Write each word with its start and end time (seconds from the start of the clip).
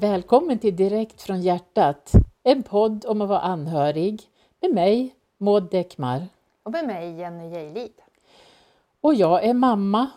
Välkommen 0.00 0.58
till 0.58 0.76
Direkt 0.76 1.22
från 1.22 1.40
hjärtat, 1.40 2.12
en 2.42 2.62
podd 2.62 3.04
om 3.04 3.20
att 3.20 3.28
vara 3.28 3.40
anhörig 3.40 4.22
med 4.60 4.74
mig, 4.74 5.14
Maud 5.38 5.70
Däckmar. 5.70 6.28
Och 6.62 6.72
med 6.72 6.86
mig, 6.86 7.16
Jenny 7.16 7.50
Gejlid. 7.50 7.92
Och 9.00 9.14
jag 9.14 9.44
är 9.44 9.54
mamma 9.54 10.10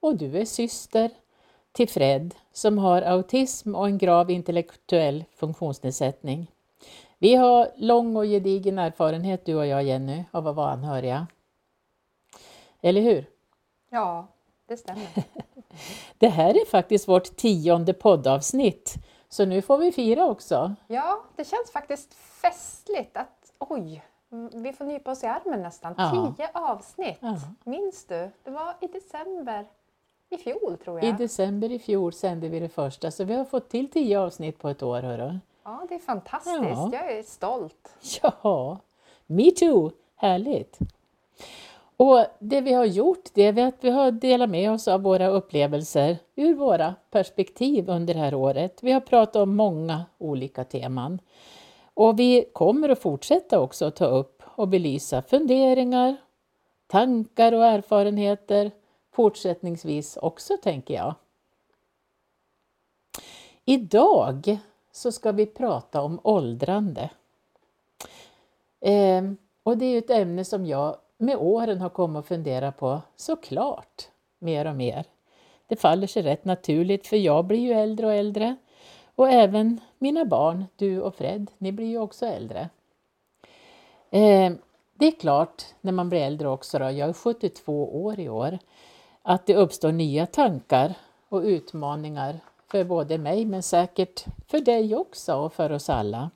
och 0.00 0.16
du 0.16 0.38
är 0.38 0.44
syster 0.44 1.10
till 1.72 1.88
Fred 1.88 2.34
som 2.52 2.78
har 2.78 3.02
autism 3.02 3.74
och 3.74 3.86
en 3.86 3.98
grav 3.98 4.30
intellektuell 4.30 5.24
funktionsnedsättning. 5.36 6.50
Vi 7.18 7.34
har 7.34 7.68
lång 7.76 8.16
och 8.16 8.24
gedigen 8.24 8.78
erfarenhet 8.78 9.46
du 9.46 9.54
och 9.54 9.66
jag 9.66 9.84
Jenny 9.84 10.24
av 10.30 10.48
att 10.48 10.56
vara 10.56 10.70
anhöriga. 10.70 11.26
Eller 12.80 13.00
hur? 13.00 13.24
Ja, 13.90 14.26
det 14.66 14.76
stämmer. 14.76 15.06
Det 16.18 16.28
här 16.28 16.54
är 16.54 16.66
faktiskt 16.66 17.08
vårt 17.08 17.36
tionde 17.36 17.92
poddavsnitt, 17.92 18.94
så 19.28 19.44
nu 19.44 19.62
får 19.62 19.78
vi 19.78 19.92
fira 19.92 20.24
också. 20.24 20.74
Ja, 20.86 21.22
det 21.36 21.44
känns 21.44 21.70
faktiskt 21.72 22.14
festligt 22.14 23.16
att 23.16 23.52
oj, 23.58 24.04
vi 24.54 24.72
får 24.72 24.84
nypa 24.84 25.10
oss 25.10 25.24
i 25.24 25.26
armen 25.26 25.62
nästan. 25.62 25.94
Ja. 25.96 26.34
Tio 26.36 26.48
avsnitt. 26.52 27.18
Ja. 27.20 27.36
Minns 27.64 28.04
du? 28.04 28.30
Det 28.44 28.50
var 28.50 28.74
i 28.80 28.86
december 28.86 29.66
i 30.30 30.36
fjol 30.36 30.76
tror 30.84 31.00
jag. 31.00 31.08
I 31.08 31.12
december 31.12 31.72
i 31.72 31.78
fjol 31.78 32.12
sände 32.12 32.48
vi 32.48 32.60
det 32.60 32.68
första, 32.68 33.10
så 33.10 33.24
vi 33.24 33.34
har 33.34 33.44
fått 33.44 33.68
till 33.68 33.90
tio 33.90 34.20
avsnitt 34.20 34.58
på 34.58 34.68
ett 34.68 34.82
år. 34.82 35.02
Hörru. 35.02 35.38
Ja, 35.64 35.86
det 35.88 35.94
är 35.94 35.98
fantastiskt. 35.98 36.58
Ja. 36.60 36.90
Jag 36.92 37.12
är 37.12 37.22
stolt. 37.22 37.94
Ja, 38.22 38.78
me 39.26 39.50
too! 39.50 39.90
Härligt! 40.16 40.78
Och 41.96 42.24
det 42.38 42.60
vi 42.60 42.72
har 42.72 42.84
gjort 42.84 43.24
det 43.34 43.42
är 43.42 43.66
att 43.66 43.74
vi 43.80 43.90
har 43.90 44.10
delat 44.10 44.50
med 44.50 44.72
oss 44.72 44.88
av 44.88 45.02
våra 45.02 45.28
upplevelser 45.28 46.18
ur 46.34 46.54
våra 46.54 46.94
perspektiv 47.10 47.88
under 47.88 48.14
det 48.14 48.20
här 48.20 48.34
året. 48.34 48.78
Vi 48.82 48.92
har 48.92 49.00
pratat 49.00 49.36
om 49.36 49.56
många 49.56 50.04
olika 50.18 50.64
teman. 50.64 51.18
Och 51.94 52.18
vi 52.18 52.50
kommer 52.52 52.88
att 52.88 52.98
fortsätta 52.98 53.60
också 53.60 53.84
att 53.84 53.96
ta 53.96 54.06
upp 54.06 54.42
och 54.46 54.68
belysa 54.68 55.22
funderingar, 55.22 56.16
tankar 56.86 57.52
och 57.52 57.64
erfarenheter 57.64 58.70
fortsättningsvis 59.12 60.16
också, 60.16 60.56
tänker 60.62 60.94
jag. 60.94 61.14
Idag 63.64 64.58
så 64.92 65.12
ska 65.12 65.32
vi 65.32 65.46
prata 65.46 66.02
om 66.02 66.20
åldrande. 66.22 67.10
Eh, 68.80 69.22
och 69.62 69.78
det 69.78 69.86
är 69.86 69.98
ett 69.98 70.10
ämne 70.10 70.44
som 70.44 70.66
jag 70.66 70.96
med 71.16 71.36
åren 71.36 71.80
har 71.80 71.88
kommit 71.88 72.20
att 72.20 72.26
fundera 72.26 72.72
på 72.72 73.02
såklart 73.16 74.08
mer 74.38 74.66
och 74.66 74.76
mer. 74.76 75.04
Det 75.66 75.76
faller 75.76 76.06
sig 76.06 76.22
rätt 76.22 76.44
naturligt 76.44 77.06
för 77.06 77.16
jag 77.16 77.44
blir 77.44 77.58
ju 77.58 77.72
äldre 77.72 78.06
och 78.06 78.12
äldre 78.12 78.56
och 79.14 79.30
även 79.30 79.80
mina 79.98 80.24
barn, 80.24 80.64
du 80.76 81.00
och 81.00 81.14
Fred, 81.14 81.50
ni 81.58 81.72
blir 81.72 81.86
ju 81.86 81.98
också 81.98 82.26
äldre. 82.26 82.68
Eh, 84.10 84.52
det 84.94 85.06
är 85.06 85.20
klart 85.20 85.64
när 85.80 85.92
man 85.92 86.08
blir 86.08 86.20
äldre 86.20 86.48
också, 86.48 86.78
då, 86.78 86.84
jag 86.84 87.08
är 87.08 87.12
72 87.12 88.04
år 88.04 88.20
i 88.20 88.28
år, 88.28 88.58
att 89.22 89.46
det 89.46 89.56
uppstår 89.56 89.92
nya 89.92 90.26
tankar 90.26 90.94
och 91.28 91.42
utmaningar 91.42 92.40
för 92.70 92.84
både 92.84 93.18
mig 93.18 93.44
men 93.44 93.62
säkert 93.62 94.24
för 94.48 94.60
dig 94.60 94.96
också 94.96 95.34
och 95.34 95.52
för 95.52 95.72
oss 95.72 95.90
alla. 95.90 96.30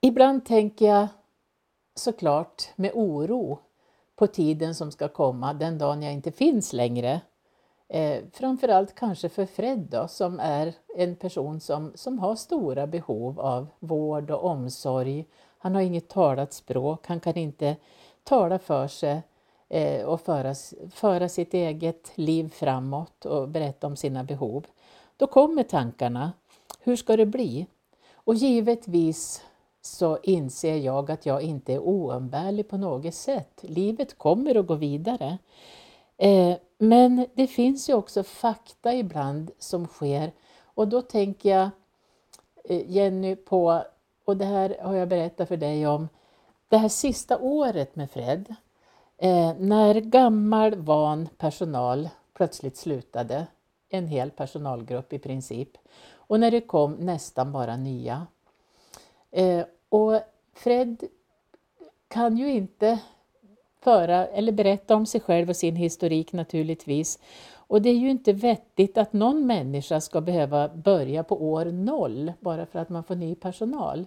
Ibland 0.00 0.44
tänker 0.44 0.86
jag 0.86 1.08
såklart 1.96 2.68
med 2.76 2.90
oro 2.94 3.58
på 4.16 4.26
tiden 4.26 4.74
som 4.74 4.92
ska 4.92 5.08
komma, 5.08 5.52
den 5.54 5.78
dagen 5.78 6.02
jag 6.02 6.12
inte 6.12 6.32
finns 6.32 6.72
längre. 6.72 7.20
Eh, 7.88 8.22
framförallt 8.32 8.94
kanske 8.94 9.28
för 9.28 9.46
Fred 9.46 9.78
då, 9.78 10.08
som 10.08 10.40
är 10.40 10.74
en 10.96 11.16
person 11.16 11.60
som, 11.60 11.92
som 11.94 12.18
har 12.18 12.36
stora 12.36 12.86
behov 12.86 13.40
av 13.40 13.66
vård 13.78 14.30
och 14.30 14.44
omsorg. 14.44 15.26
Han 15.58 15.74
har 15.74 15.82
inget 15.82 16.08
talat 16.08 16.52
språk, 16.52 17.06
han 17.06 17.20
kan 17.20 17.36
inte 17.36 17.76
tala 18.24 18.58
för 18.58 18.88
sig 18.88 19.22
eh, 19.68 20.04
och 20.04 20.20
föra, 20.20 20.54
föra 20.90 21.28
sitt 21.28 21.54
eget 21.54 22.12
liv 22.14 22.48
framåt 22.54 23.24
och 23.24 23.48
berätta 23.48 23.86
om 23.86 23.96
sina 23.96 24.24
behov. 24.24 24.66
Då 25.16 25.26
kommer 25.26 25.62
tankarna, 25.62 26.32
hur 26.80 26.96
ska 26.96 27.16
det 27.16 27.26
bli? 27.26 27.66
Och 28.14 28.34
givetvis 28.34 29.42
så 29.86 30.18
inser 30.22 30.76
jag 30.76 31.10
att 31.10 31.26
jag 31.26 31.42
inte 31.42 31.72
är 31.74 31.88
oumbärlig 31.88 32.68
på 32.68 32.76
något 32.76 33.14
sätt. 33.14 33.60
Livet 33.60 34.18
kommer 34.18 34.54
att 34.54 34.66
gå 34.66 34.74
vidare. 34.74 35.38
Eh, 36.16 36.56
men 36.78 37.26
det 37.34 37.46
finns 37.46 37.88
ju 37.88 37.94
också 37.94 38.22
fakta 38.22 38.94
ibland 38.94 39.50
som 39.58 39.86
sker 39.86 40.32
och 40.76 40.88
då 40.88 41.02
tänker 41.02 41.50
jag 41.50 41.70
eh, 42.64 42.90
Jenny 42.90 43.36
på, 43.36 43.82
och 44.24 44.36
det 44.36 44.44
här 44.44 44.76
har 44.82 44.94
jag 44.94 45.08
berättat 45.08 45.48
för 45.48 45.56
dig 45.56 45.86
om, 45.86 46.08
det 46.68 46.76
här 46.76 46.88
sista 46.88 47.38
året 47.38 47.96
med 47.96 48.10
Fred. 48.10 48.54
Eh, 49.18 49.54
när 49.58 49.94
gammal 49.94 50.74
van 50.74 51.28
personal 51.38 52.08
plötsligt 52.34 52.76
slutade, 52.76 53.46
en 53.88 54.06
hel 54.06 54.30
personalgrupp 54.30 55.12
i 55.12 55.18
princip, 55.18 55.78
och 56.14 56.40
när 56.40 56.50
det 56.50 56.60
kom 56.60 56.92
nästan 56.92 57.52
bara 57.52 57.76
nya. 57.76 58.26
Eh, 59.30 59.64
och 59.88 60.20
Fred 60.54 61.04
kan 62.08 62.36
ju 62.36 62.52
inte 62.52 62.98
föra 63.80 64.26
eller 64.26 64.52
berätta 64.52 64.96
om 64.96 65.06
sig 65.06 65.20
själv 65.20 65.48
och 65.48 65.56
sin 65.56 65.76
historik 65.76 66.32
naturligtvis. 66.32 67.18
Och 67.54 67.82
det 67.82 67.90
är 67.90 67.94
ju 67.94 68.10
inte 68.10 68.32
vettigt 68.32 68.98
att 68.98 69.12
någon 69.12 69.46
människa 69.46 70.00
ska 70.00 70.20
behöva 70.20 70.68
börja 70.68 71.24
på 71.24 71.42
år 71.52 71.64
noll 71.64 72.32
bara 72.40 72.66
för 72.66 72.78
att 72.78 72.88
man 72.88 73.04
får 73.04 73.14
ny 73.14 73.34
personal. 73.34 74.06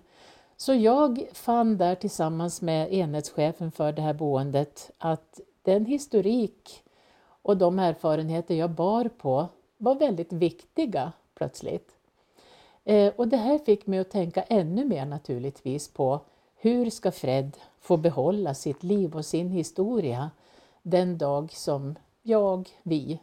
Så 0.58 0.74
jag 0.74 1.28
fann 1.34 1.78
där 1.78 1.96
tillsammans 1.96 2.62
med 2.62 2.94
enhetschefen 2.94 3.72
för 3.72 3.92
det 3.92 4.02
här 4.02 4.14
boendet 4.14 4.92
att 4.98 5.40
den 5.62 5.86
historik 5.86 6.84
och 7.42 7.58
de 7.58 7.80
erfarenheter 7.80 8.56
jag 8.56 8.70
bar 8.70 9.10
på 9.18 9.48
var 9.78 9.96
väldigt 9.96 10.34
viktiga 10.34 11.12
plötsligt. 11.36 11.99
Eh, 12.90 13.14
och 13.16 13.28
det 13.28 13.38
här 13.38 13.58
fick 13.58 13.88
mig 13.88 14.00
att 14.00 14.10
tänka 14.10 14.42
ännu 14.42 14.86
mer 14.86 15.06
naturligtvis 15.06 15.88
på 15.88 16.20
hur 16.56 16.90
ska 16.90 17.12
Fred 17.12 17.58
få 17.80 17.98
behålla 17.98 18.54
sitt 18.54 18.84
liv 18.84 19.16
och 19.16 19.26
sin 19.26 19.50
historia 19.50 20.32
den 20.82 21.18
dag 21.18 21.52
som 21.52 21.96
jag, 22.22 22.70
vi, 22.84 23.20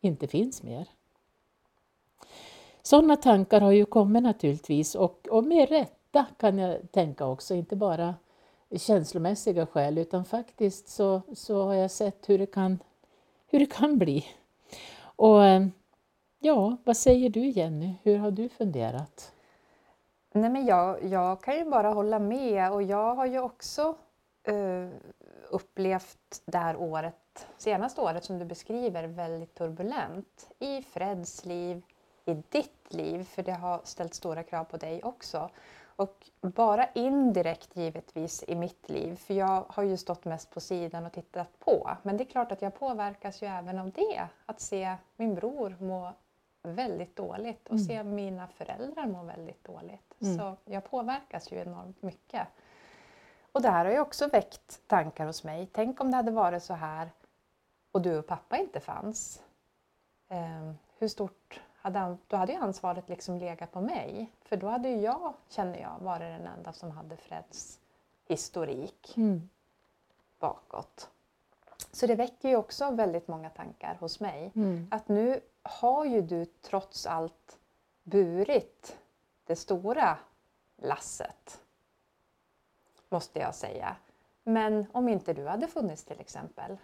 inte 0.00 0.26
finns 0.26 0.62
mer. 0.62 0.88
Sådana 2.82 3.16
tankar 3.16 3.60
har 3.60 3.72
ju 3.72 3.84
kommit 3.84 4.22
naturligtvis 4.22 4.94
och, 4.94 5.28
och 5.30 5.44
med 5.44 5.68
rätta 5.68 6.26
kan 6.38 6.58
jag 6.58 6.92
tänka 6.92 7.26
också, 7.26 7.54
inte 7.54 7.76
bara 7.76 8.14
känslomässiga 8.76 9.66
skäl 9.66 9.98
utan 9.98 10.24
faktiskt 10.24 10.88
så, 10.88 11.22
så 11.34 11.62
har 11.64 11.74
jag 11.74 11.90
sett 11.90 12.28
hur 12.28 12.38
det 12.38 12.46
kan, 12.46 12.78
hur 13.46 13.58
det 13.58 13.72
kan 13.72 13.98
bli. 13.98 14.26
Och 15.02 15.44
eh, 15.44 15.66
ja, 16.42 16.76
vad 16.84 16.96
säger 16.96 17.30
du 17.30 17.46
Jenny? 17.46 17.94
Hur 18.02 18.18
har 18.18 18.30
du 18.30 18.48
funderat? 18.48 19.32
Nej, 20.32 20.50
men 20.50 20.66
jag, 20.66 21.04
jag 21.04 21.42
kan 21.42 21.56
ju 21.56 21.64
bara 21.64 21.88
hålla 21.88 22.18
med 22.18 22.72
och 22.72 22.82
jag 22.82 23.14
har 23.14 23.26
ju 23.26 23.38
också 23.38 23.96
eh, 24.44 24.88
upplevt 25.50 26.42
det 26.44 26.58
här 26.58 26.76
året, 26.76 27.46
senaste 27.58 28.00
året 28.00 28.24
som 28.24 28.38
du 28.38 28.44
beskriver, 28.44 29.04
väldigt 29.04 29.54
turbulent 29.54 30.50
i 30.58 30.82
Freds 30.82 31.44
liv, 31.44 31.82
i 32.24 32.34
ditt 32.34 32.94
liv, 32.94 33.24
för 33.24 33.42
det 33.42 33.52
har 33.52 33.80
ställt 33.84 34.14
stora 34.14 34.42
krav 34.42 34.64
på 34.64 34.76
dig 34.76 35.02
också. 35.02 35.50
Och 35.96 36.30
bara 36.40 36.86
indirekt 36.94 37.76
givetvis 37.76 38.44
i 38.48 38.54
mitt 38.54 38.90
liv, 38.90 39.16
för 39.16 39.34
jag 39.34 39.64
har 39.68 39.82
ju 39.82 39.96
stått 39.96 40.24
mest 40.24 40.50
på 40.50 40.60
sidan 40.60 41.06
och 41.06 41.12
tittat 41.12 41.58
på. 41.58 41.90
Men 42.02 42.16
det 42.16 42.24
är 42.24 42.30
klart 42.30 42.52
att 42.52 42.62
jag 42.62 42.74
påverkas 42.74 43.42
ju 43.42 43.46
även 43.46 43.78
av 43.78 43.90
det, 43.90 44.28
att 44.46 44.60
se 44.60 44.96
min 45.16 45.34
bror 45.34 45.76
må 45.80 46.12
väldigt 46.62 47.16
dåligt 47.16 47.66
och 47.68 47.72
Mm. 47.74 47.84
se 47.84 48.02
mina 48.02 48.48
föräldrar 48.48 49.06
må 49.06 49.22
väldigt 49.22 49.64
dåligt. 49.64 50.14
Mm. 50.22 50.38
Så 50.38 50.56
jag 50.64 50.84
påverkas 50.90 51.52
ju 51.52 51.56
enormt 51.56 52.02
mycket. 52.02 52.48
Och 53.52 53.62
det 53.62 53.70
här 53.70 53.84
har 53.84 53.92
ju 53.92 54.00
också 54.00 54.26
väckt 54.28 54.80
tankar 54.86 55.26
hos 55.26 55.44
mig. 55.44 55.68
Tänk 55.72 56.00
om 56.00 56.10
det 56.10 56.16
hade 56.16 56.30
varit 56.32 56.62
så 56.62 56.74
här 56.74 57.10
och 57.92 58.02
du 58.02 58.18
och 58.18 58.26
pappa 58.26 58.56
inte 58.56 58.80
fanns. 58.80 59.42
Eh, 60.28 60.72
hur 60.98 61.08
stort 61.08 61.60
hade 61.76 61.98
han, 61.98 62.18
då 62.26 62.36
hade 62.36 62.52
ju 62.52 62.58
ansvaret 62.58 63.08
liksom 63.08 63.38
legat 63.38 63.72
på 63.72 63.80
mig. 63.80 64.30
För 64.42 64.56
då 64.56 64.68
hade 64.68 64.88
ju 64.88 64.96
jag, 65.00 65.34
känner 65.48 65.80
jag, 65.80 65.98
varit 65.98 66.20
den 66.38 66.46
enda 66.46 66.72
som 66.72 66.90
hade 66.90 67.16
Freds 67.16 67.78
historik 68.28 69.14
Mm. 69.16 69.48
bakåt. 70.38 71.10
Så 71.92 72.06
det 72.06 72.14
väcker 72.14 72.48
ju 72.48 72.56
också 72.56 72.90
väldigt 72.90 73.28
många 73.28 73.50
tankar 73.50 73.96
hos 74.00 74.20
mig. 74.20 74.52
Mm. 74.54 74.88
Att 74.90 75.08
nu 75.08 75.40
har 75.62 76.04
ju 76.04 76.20
du 76.22 76.44
trots 76.44 77.06
allt 77.06 77.58
burit 78.02 78.98
det 79.46 79.56
stora 79.56 80.18
lasset. 80.76 81.60
Måste 83.08 83.38
jag 83.38 83.54
säga. 83.54 83.96
Men 84.44 84.86
om 84.92 85.08
inte 85.08 85.32
du 85.32 85.46
hade 85.46 85.66
funnits 85.66 86.04
till 86.04 86.20
exempel, 86.20 86.76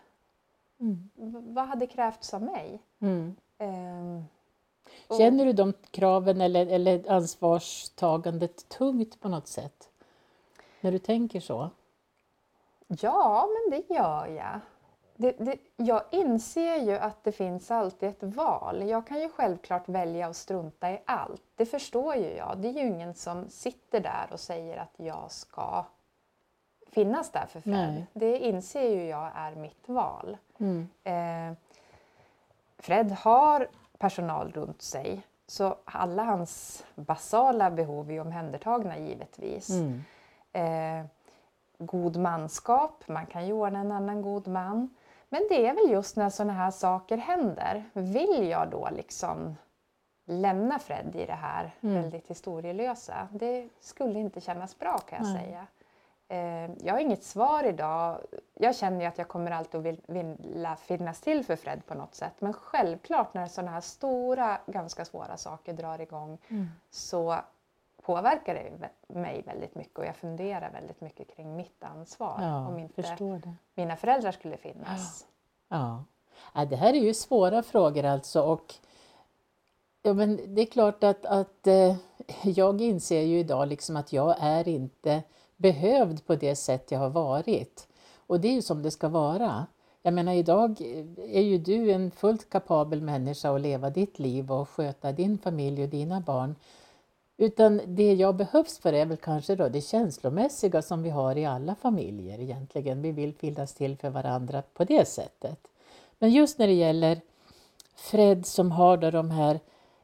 Mm. 0.81 1.11
vad 1.55 1.67
hade 1.69 1.87
krävts 1.87 2.35
av 2.35 2.43
mig? 2.43 2.83
Mm. 2.99 3.37
Ehm, 3.59 4.25
Känner 5.19 5.45
du 5.45 5.53
de 5.53 5.73
kraven 5.91 6.41
eller, 6.41 6.67
eller 6.67 7.11
ansvarstagandet 7.11 8.69
tungt 8.69 9.21
på 9.21 9.29
något 9.29 9.47
sätt? 9.49 9.91
När 10.81 10.93
du 10.93 10.99
tänker 10.99 11.41
så? 11.41 11.71
Ja, 12.87 13.49
men 13.49 13.71
det 13.81 13.95
gör 13.95 14.27
jag. 14.27 14.61
Det, 15.20 15.32
det, 15.38 15.56
jag 15.76 16.03
inser 16.11 16.76
ju 16.76 16.97
att 16.97 17.25
det 17.25 17.32
finns 17.32 17.70
alltid 17.70 18.09
ett 18.09 18.23
val. 18.23 18.88
Jag 18.88 19.06
kan 19.06 19.20
ju 19.20 19.29
självklart 19.29 19.88
välja 19.88 20.26
att 20.26 20.37
strunta 20.37 20.91
i 20.91 21.00
allt. 21.05 21.43
Det 21.56 21.67
förstår 21.67 22.15
ju 22.15 22.37
jag. 22.37 22.59
Det 22.59 22.69
är 22.69 22.73
ju 22.73 22.87
ingen 22.87 23.15
som 23.15 23.49
sitter 23.49 24.00
där 24.00 24.26
och 24.32 24.41
säger 24.41 24.76
att 24.76 24.93
jag 24.97 25.31
ska 25.31 25.85
finnas 26.91 27.31
där 27.31 27.47
för 27.47 27.61
Fred. 27.61 27.73
Nej. 27.73 28.06
Det 28.12 28.38
inser 28.38 28.91
ju 28.91 29.05
jag 29.05 29.31
är 29.35 29.55
mitt 29.55 29.88
val. 29.88 30.37
Mm. 30.59 30.88
Eh, 31.05 31.56
Fred 32.79 33.12
har 33.12 33.69
personal 33.99 34.53
runt 34.53 34.82
sig 34.82 35.23
så 35.47 35.76
alla 35.85 36.25
hans 36.25 36.85
basala 36.94 37.70
behov 37.70 38.11
är 38.11 38.20
omhändertagna 38.20 38.99
givetvis. 38.99 39.70
Mm. 39.70 40.05
Eh, 40.53 41.06
god 41.79 42.17
manskap, 42.17 43.09
man 43.09 43.26
kan 43.26 43.47
ju 43.47 43.53
ordna 43.53 43.79
en 43.81 43.93
annan 43.93 44.23
god 44.23 44.49
man. 44.49 44.91
Men 45.29 45.47
det 45.49 45.67
är 45.67 45.75
väl 45.75 45.91
just 45.91 46.17
när 46.17 46.31
sådana 46.31 46.53
här 46.53 46.71
saker 46.71 47.17
händer. 47.17 47.85
Vill 47.93 48.49
jag 48.49 48.71
då 48.71 48.89
liksom 48.93 49.57
lämna 50.27 50.79
Fred 50.79 51.17
i 51.17 51.27
det 51.27 51.33
här 51.33 51.75
Mm. 51.81 51.95
väldigt 52.03 52.29
historielösa? 52.29 53.29
Det 53.33 53.69
skulle 53.81 54.19
inte 54.19 54.41
kännas 54.41 54.79
bra 54.79 54.99
kan 54.99 55.25
jag 55.25 55.33
Nej. 55.35 55.43
säga. 55.45 55.67
Eh, 56.31 56.71
jag 56.87 56.95
har 56.95 57.01
inget 57.01 57.23
svar 57.25 57.65
idag. 57.65 58.19
Jag 58.55 58.77
känner 58.77 59.01
ju 59.01 59.07
att 59.07 59.19
jag 59.19 59.29
kommer 59.29 59.51
alltid 59.51 59.87
att 59.87 59.99
vilja 60.09 60.77
finnas 60.77 61.21
till 61.21 61.45
för 61.45 61.57
Fred 61.57 61.87
på 61.87 61.95
något 61.95 62.15
sätt. 62.15 62.33
Men 62.39 62.53
självklart 62.53 63.35
när 63.35 63.47
sådana 63.47 63.71
här 63.71 63.81
stora, 63.81 64.59
ganska 64.67 65.05
svåra 65.05 65.37
saker 65.37 65.73
drar 65.73 66.01
igång 66.01 66.39
Mm. 66.49 66.67
så 66.91 67.37
påverkar 68.08 68.55
det 68.55 68.90
mig 69.20 69.43
väldigt 69.43 69.75
mycket 69.75 69.99
och 69.99 70.05
jag 70.05 70.16
funderar 70.16 70.70
väldigt 70.72 71.00
mycket 71.00 71.37
kring 71.37 71.56
mitt 71.56 71.84
ansvar. 71.84 72.38
Ja, 72.40 72.69
om 72.69 72.78
inte 72.78 73.40
mina 73.75 73.96
föräldrar 73.96 74.32
skulle 74.32 74.56
finnas. 74.56 75.26
Ja. 75.70 76.05
Ja, 76.55 76.64
det 76.64 76.76
här 76.76 76.94
är 76.94 77.00
ju 77.00 77.14
svåra 77.14 77.62
frågor 77.62 78.05
alltså 78.05 78.43
och 78.43 78.75
ja, 80.02 80.12
men 80.12 80.55
det 80.55 80.62
är 80.62 80.66
klart 80.66 81.05
att, 81.05 81.26
att 81.26 81.66
eh, 81.66 81.96
jag 82.43 82.81
inser 82.81 83.22
ju 83.22 83.38
idag 83.38 83.69
liksom 83.69 83.96
att 83.96 84.12
jag 84.12 84.37
är 84.40 84.69
inte 84.69 85.22
behövd 85.56 86.26
på 86.26 86.34
det 86.34 86.56
sätt 86.56 86.90
jag 86.90 86.99
har 86.99 87.10
varit. 87.10 87.88
Och 88.26 88.40
det 88.40 88.49
är 88.49 88.52
ju 88.52 88.62
som 88.62 88.82
det 88.82 88.90
ska 88.90 89.08
vara. 89.08 89.66
Jag 90.02 90.14
menar 90.14 90.32
idag 90.32 90.81
är 91.19 91.43
ju 91.43 91.58
du 91.58 91.93
en 91.93 92.10
fullt 92.10 92.50
kapabel 92.50 93.00
människa 93.00 93.55
att 93.55 93.60
leva 93.60 93.90
ditt 93.90 94.19
liv 94.19 94.52
och 94.52 94.69
sköta 94.69 95.12
din 95.12 95.38
familj 95.38 95.82
och 95.82 95.88
dina 95.88 96.20
barn. 96.20 96.55
Utan 97.40 97.81
det 97.87 98.14
jag 98.14 98.37
behövs 98.37 98.79
för 98.79 98.93
är 98.93 99.06
väl 99.06 99.17
kanske 99.17 99.55
då 99.55 99.69
det 99.69 99.81
känslomässiga 99.81 100.82
som 100.82 101.02
vi 101.02 101.11
har 101.11 101.38
i 101.38 101.44
alla 101.44 101.75
familjer 101.75 102.40
egentligen. 102.40 103.02
Vi 103.02 103.12
vill 103.12 103.35
finnas 103.35 103.75
till 103.75 103.96
för 103.96 104.11
varandra 104.11 104.62
på 104.75 104.85
det 104.85 105.08
sättet. 105.08 105.58
Men 106.19 106.31
just 106.31 106.58
när 106.58 106.67
det 106.67 106.73
gäller 106.73 107.20
Fred 107.96 108.46
som 108.46 108.73
har 108.73 108.96
då 108.96 109.11
de 109.11 109.31
här 109.31 109.61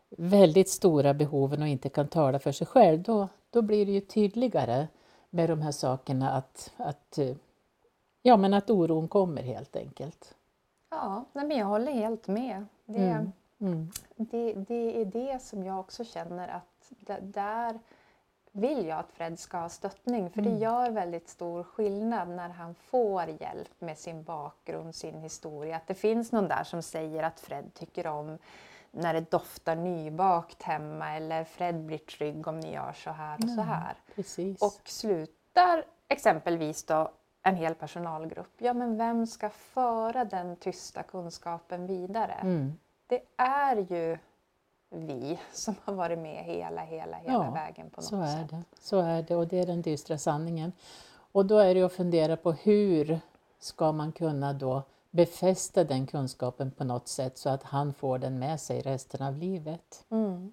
väldigt 0.09 0.69
stora 0.69 1.15
behoven 1.15 1.63
och 1.63 1.69
inte 1.69 1.89
kan 1.89 2.09
tala 2.09 2.39
för 2.39 2.53
sig 2.53 2.67
själv, 2.67 3.03
då, 3.03 3.29
då 3.51 3.63
blir 3.63 3.87
det 3.87 3.93
ju 3.93 4.01
tydligare 4.01 4.89
med 5.31 5.51
de 5.51 5.63
här 5.63 5.73
sakerna 5.73 6.31
att, 6.31 6.73
att, 6.77 7.19
ja, 8.23 8.37
men 8.37 8.55
att 8.55 8.71
oron 8.71 9.09
kommer 9.09 9.43
helt 9.43 9.77
enkelt. 9.77 10.35
Ja, 10.91 11.25
men 11.33 11.51
jag 11.51 11.67
håller 11.67 11.93
helt 11.93 12.29
med. 12.29 12.67
Det, 12.85 12.99
Mm. 12.99 13.33
Mm. 13.65 13.91
det, 14.17 14.53
det 14.53 15.01
är 15.01 15.05
det 15.05 15.43
som 15.43 15.65
jag 15.65 15.81
också 15.81 16.05
känner 16.05 16.49
att 16.49 16.93
där 17.21 17.79
vill 18.53 18.87
jag 18.87 18.99
att 18.99 19.11
Fred 19.13 19.39
ska 19.39 19.59
ha 19.59 19.69
stöttning. 19.69 20.31
För 20.31 20.43
det 20.43 20.49
Mm. 20.49 20.61
gör 20.63 20.91
väldigt 20.91 21.29
stor 21.29 21.63
skillnad 21.63 22.29
när 22.29 22.49
han 22.49 22.75
får 22.75 23.25
hjälp 23.27 23.81
med 23.81 23.99
sin 23.99 24.23
bakgrund, 24.23 24.95
sin 24.95 25.21
historia. 25.21 25.77
Att 25.77 25.87
det 25.87 25.95
finns 25.95 26.33
någon 26.33 26.49
där 26.49 26.65
som 26.65 26.83
säger 26.83 27.23
att 27.23 27.41
Fred 27.41 27.75
tycker 27.75 28.07
om 28.07 28.39
när 28.91 29.15
det 29.15 29.31
doftar 29.31 29.77
nybakt 29.77 30.63
hemma 30.63 31.17
eller 31.17 31.45
Fred 31.45 31.75
blir 31.87 31.99
trygg 31.99 32.47
om 32.47 32.61
ni 32.61 32.73
gör 32.75 32.93
så 32.93 33.11
här 33.11 33.37
och 33.43 33.49
så 33.51 33.61
Ja. 33.61 33.63
här. 33.63 33.95
Precis. 34.15 34.63
Och 34.63 34.89
slutar 34.89 35.85
exempelvis 36.09 36.85
då 36.85 37.11
en 37.43 37.57
hel 37.57 37.75
personalgrupp, 37.75 38.53
ja 38.59 38.73
men 38.75 38.97
vem 38.99 39.27
ska 39.27 39.51
föra 39.51 40.25
den 40.25 40.57
tysta 40.57 41.03
kunskapen 41.03 41.87
vidare? 41.87 42.33
mm. 42.43 42.73
Det 43.07 43.23
är 43.37 43.77
ju 43.77 44.19
vi 44.91 45.39
som 45.53 45.75
har 45.85 45.95
varit 45.95 46.19
med 46.19 46.45
hela, 46.45 46.81
hela, 46.83 47.17
hela 47.17 47.33
Ja, 47.33 47.51
vägen 47.51 47.91
på 47.91 48.01
något 48.01 48.05
Så 48.05 48.21
är 48.21 48.27
sätt. 48.27 48.51
det. 48.51 48.63
Så 48.81 48.99
är 49.01 49.23
det 49.23 49.37
och 49.37 49.47
det 49.49 49.59
är 49.59 49.67
den 49.67 49.83
dystra 49.83 50.19
sanningen. 50.19 50.73
Och 51.33 51.47
då 51.47 51.59
är 51.59 51.75
det 51.75 51.83
att 51.83 51.93
fundera 51.93 52.37
på 52.37 52.53
hur 52.53 53.21
ska 53.59 53.93
man 53.93 54.13
kunna 54.13 54.53
då 54.53 54.83
befästa 55.11 55.85
den 55.85 56.07
kunskapen 56.07 56.71
på 56.71 56.85
något 56.85 57.09
sätt 57.09 57.39
så 57.39 57.49
att 57.49 57.63
han 57.63 57.95
får 57.95 58.19
den 58.19 58.39
med 58.39 58.61
sig 58.61 58.81
resten 58.81 59.23
av 59.23 59.37
livet. 59.37 60.05
Mm. 60.11 60.53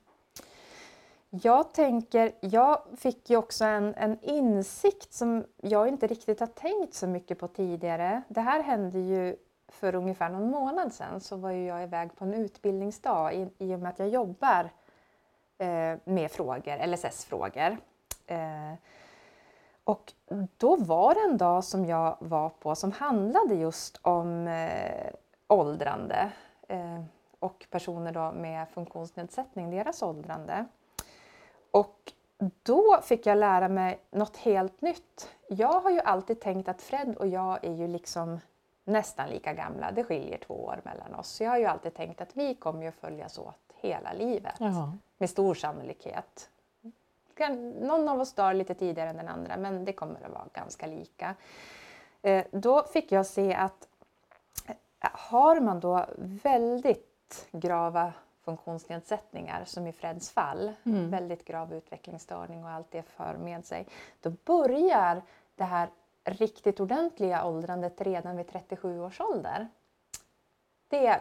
Jag 1.29 1.73
tänker, 1.73 2.31
jag 2.39 2.81
fick 2.97 3.29
ju 3.29 3.37
också 3.37 3.65
en, 3.65 3.93
en 3.95 4.19
insikt 4.21 5.13
som 5.13 5.45
jag 5.61 5.87
inte 5.87 6.07
riktigt 6.07 6.39
har 6.39 6.47
tänkt 6.47 6.93
så 6.93 7.07
mycket 7.07 7.39
på 7.39 7.47
tidigare. 7.47 8.21
Det 8.27 8.41
här 8.41 8.63
hände 8.63 8.99
ju 8.99 9.35
för 9.71 9.95
ungefär 9.95 10.29
någon 10.29 10.49
månad 10.49 10.93
sedan 10.93 11.21
så 11.21 11.35
var 11.35 11.51
ju 11.51 11.65
jag 11.65 11.83
iväg 11.83 12.15
på 12.15 12.25
en 12.25 12.33
utbildningsdag 12.33 13.35
i, 13.35 13.49
i 13.57 13.75
och 13.75 13.79
med 13.79 13.89
att 13.89 13.99
jag 13.99 14.09
jobbar 14.09 14.69
eh, 15.57 15.97
med 16.03 16.31
frågor, 16.31 16.87
LSS-frågor. 16.87 17.77
Eh, 18.27 18.73
och 19.83 20.13
då 20.57 20.75
var 20.75 21.13
det 21.13 21.19
en 21.19 21.37
dag 21.37 21.63
som 21.63 21.85
jag 21.85 22.17
var 22.19 22.49
på 22.49 22.75
som 22.75 22.91
handlade 22.91 23.55
just 23.55 23.99
om 24.01 24.47
eh, 24.47 25.13
åldrande 25.47 26.31
eh, 26.67 27.03
och 27.39 27.67
personer 27.69 28.11
då 28.11 28.31
med 28.31 28.69
funktionsnedsättning, 28.69 29.69
deras 29.71 30.01
åldrande. 30.01 30.65
Och 31.71 32.13
då 32.63 32.99
fick 33.03 33.25
jag 33.25 33.37
lära 33.37 33.69
mig 33.69 33.99
något 34.11 34.37
helt 34.37 34.81
nytt. 34.81 35.29
Jag 35.49 35.81
har 35.81 35.91
ju 35.91 35.99
alltid 35.99 36.39
tänkt 36.39 36.67
att 36.69 36.81
Fred 36.81 37.15
och 37.17 37.27
jag 37.27 37.65
är 37.65 37.73
ju 37.73 37.87
liksom 37.87 38.39
nästan 38.91 39.29
lika 39.29 39.53
gamla. 39.53 39.91
Det 39.91 40.03
skiljer 40.03 40.37
två 40.37 40.53
år 40.65 40.81
mellan 40.85 41.15
oss. 41.15 41.27
Så 41.27 41.43
jag 41.43 41.51
har 41.51 41.57
ju 41.57 41.65
alltid 41.65 41.93
tänkt 41.93 42.21
att 42.21 42.35
vi 42.37 42.55
kommer 42.55 42.81
ju 42.81 42.87
att 42.87 42.95
följas 42.95 43.37
åt 43.37 43.55
hela 43.75 44.13
livet. 44.13 44.55
Ja. 44.59 44.93
Med 45.17 45.29
stor 45.29 45.53
sannolikhet. 45.55 46.49
Någon 47.81 48.09
av 48.09 48.19
oss 48.21 48.33
dör 48.33 48.53
lite 48.53 48.73
tidigare 48.73 49.09
än 49.09 49.17
den 49.17 49.27
andra 49.27 49.57
men 49.57 49.85
det 49.85 49.93
kommer 49.93 50.25
att 50.25 50.31
vara 50.31 50.45
ganska 50.53 50.85
lika. 50.87 51.35
Eh, 52.21 52.45
Då 52.51 52.83
fick 52.83 53.11
jag 53.11 53.25
se 53.25 53.53
att 53.53 53.87
eh, 54.67 54.75
har 55.11 55.59
man 55.59 55.79
då 55.79 56.05
väldigt 56.43 57.47
grava 57.51 58.13
funktionsnedsättningar 58.45 59.63
som 59.65 59.87
i 59.87 59.91
Freds 59.91 60.31
fall, 60.31 60.73
Mm. 60.83 61.09
väldigt 61.09 61.45
grav 61.45 61.73
utvecklingsstörning 61.73 62.63
och 62.63 62.69
allt 62.69 62.91
det 62.91 63.03
för 63.03 63.37
med 63.37 63.65
sig, 63.65 63.87
då 64.21 64.29
börjar 64.29 65.21
det 65.55 65.63
här 65.63 65.89
riktigt 66.23 66.79
ordentliga 66.79 67.45
åldrandet 67.45 68.01
redan 68.01 68.37
vid 68.37 68.47
37 68.47 68.99
års 68.99 69.21
ålder. 69.21 69.67
Det 70.87 71.19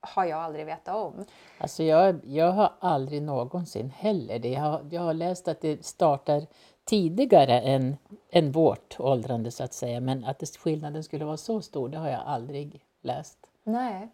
har 0.00 0.24
jag 0.24 0.38
aldrig 0.38 0.66
vetat 0.66 0.96
om. 0.96 1.24
Alltså 1.58 1.82
jag, 1.82 2.20
jag 2.24 2.52
har 2.52 2.72
aldrig 2.80 3.22
någonsin 3.22 3.90
heller 3.90 4.38
det. 4.38 4.48
Jag 4.48 4.60
har, 4.60 4.86
jag 4.90 5.02
har 5.02 5.14
läst 5.14 5.48
att 5.48 5.60
det 5.60 5.84
startar 5.84 6.46
tidigare 6.84 7.60
än, 7.60 7.96
än 8.30 8.52
vårt 8.52 9.00
åldrande 9.00 9.50
så 9.50 9.64
att 9.64 9.72
säga. 9.72 10.00
Men 10.00 10.24
att 10.24 10.38
det, 10.38 10.56
skillnaden 10.58 11.04
skulle 11.04 11.24
vara 11.24 11.36
så 11.36 11.60
stor, 11.60 11.88
det 11.88 11.98
har 11.98 12.08
jag 12.08 12.22
aldrig 12.26 12.84
läst. 13.00 13.38
Nej. 13.62 14.08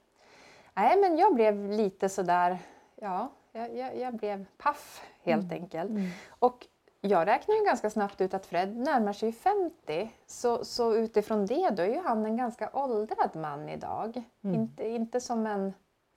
Nej, 0.74 1.00
men 1.00 1.18
jag 1.18 1.34
blev 1.34 1.70
lite 1.70 2.08
sådär, 2.08 2.58
ja, 2.94 3.32
jag, 3.52 3.76
jag, 3.76 3.98
jag 3.98 4.14
blev 4.14 4.46
paff 4.58 5.02
helt 5.22 5.52
enkelt. 5.52 5.90
Och 6.28 6.66
jag 7.06 7.26
räknar 7.26 7.54
ju 7.54 7.64
ganska 7.64 7.90
snabbt 7.90 8.20
ut 8.20 8.34
att 8.34 8.46
Fred 8.46 8.76
närmar 8.76 9.12
sig 9.12 9.32
50. 9.32 10.10
Så, 10.26 10.64
så 10.64 10.94
utifrån 10.94 11.46
det 11.46 11.70
då 11.70 11.82
är 11.82 11.88
ju 11.88 12.00
han 12.00 12.26
en 12.26 12.36
ganska 12.36 12.70
åldrad 12.72 13.30
man 13.36 13.68
idag. 13.68 14.22
Inte, 14.42 14.88
inte 14.88 15.20
som 15.20 15.46
en 15.46 15.72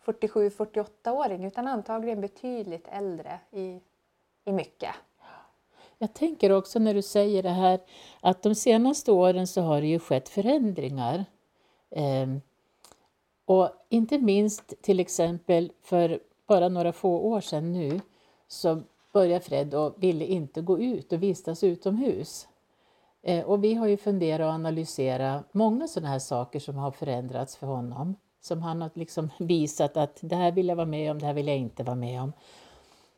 47-48-åring 0.05 1.45
utan 1.45 1.67
antagligen 1.67 2.21
betydligt 2.21 2.87
äldre 2.91 3.39
i, 3.51 3.81
i 4.45 4.51
mycket. 4.51 4.95
Jag 5.97 6.13
tänker 6.13 6.51
också 6.51 6.79
när 6.79 6.93
du 6.93 7.01
säger 7.01 7.43
det 7.43 7.49
här 7.49 7.79
att 8.21 8.41
de 8.41 8.55
senaste 8.55 9.11
åren 9.11 9.47
så 9.47 9.61
har 9.61 9.81
det 9.81 9.87
ju 9.87 9.99
skett 9.99 10.29
förändringar. 10.29 11.25
Ehm, 11.91 12.41
och 13.45 13.69
inte 13.89 14.17
minst 14.17 14.81
till 14.81 14.99
exempel 14.99 15.71
för 15.81 16.19
bara 16.47 16.69
några 16.69 16.93
få 16.93 17.19
år 17.19 17.41
sedan 17.41 17.73
nu 17.73 18.01
så 18.47 18.81
började 19.19 19.45
Fred 19.45 19.73
och 19.73 19.95
ville 19.97 20.25
inte 20.25 20.61
gå 20.61 20.79
ut 20.79 21.13
och 21.13 21.23
vistas 21.23 21.63
utomhus. 21.63 22.47
Eh, 23.21 23.45
och 23.45 23.63
vi 23.63 23.73
har 23.73 23.87
ju 23.87 23.97
funderat 23.97 24.45
och 24.45 24.53
analyserat 24.53 25.53
många 25.53 25.87
sådana 25.87 26.09
här 26.09 26.19
saker 26.19 26.59
som 26.59 26.75
har 26.75 26.91
förändrats 26.91 27.57
för 27.57 27.67
honom. 27.67 28.15
som 28.41 28.61
han 28.61 28.81
har 28.81 28.89
liksom 28.93 29.29
visat 29.39 29.97
att 29.97 30.19
det 30.21 30.35
här 30.35 30.51
vill 30.51 30.67
jag 30.67 30.75
vara 30.75 30.85
med 30.85 31.11
om, 31.11 31.19
det 31.19 31.25
här 31.25 31.33
vill 31.33 31.47
jag 31.47 31.57
inte 31.57 31.83
vara 31.83 31.95
med 31.95 32.21
om. 32.21 32.33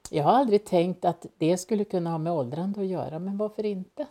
Jag 0.10 0.24
har 0.24 0.31
aldrig 0.31 0.65
tänkt 0.65 1.05
att 1.05 1.25
det 1.38 1.58
skulle 1.58 1.84
kunna 1.84 2.12
ha 2.12 2.17
med 2.17 2.34
åldrande 2.34 2.81
att 2.81 2.88
göra, 2.88 3.20
men 3.20 3.38
varför 3.38 3.65
inte? 3.65 4.05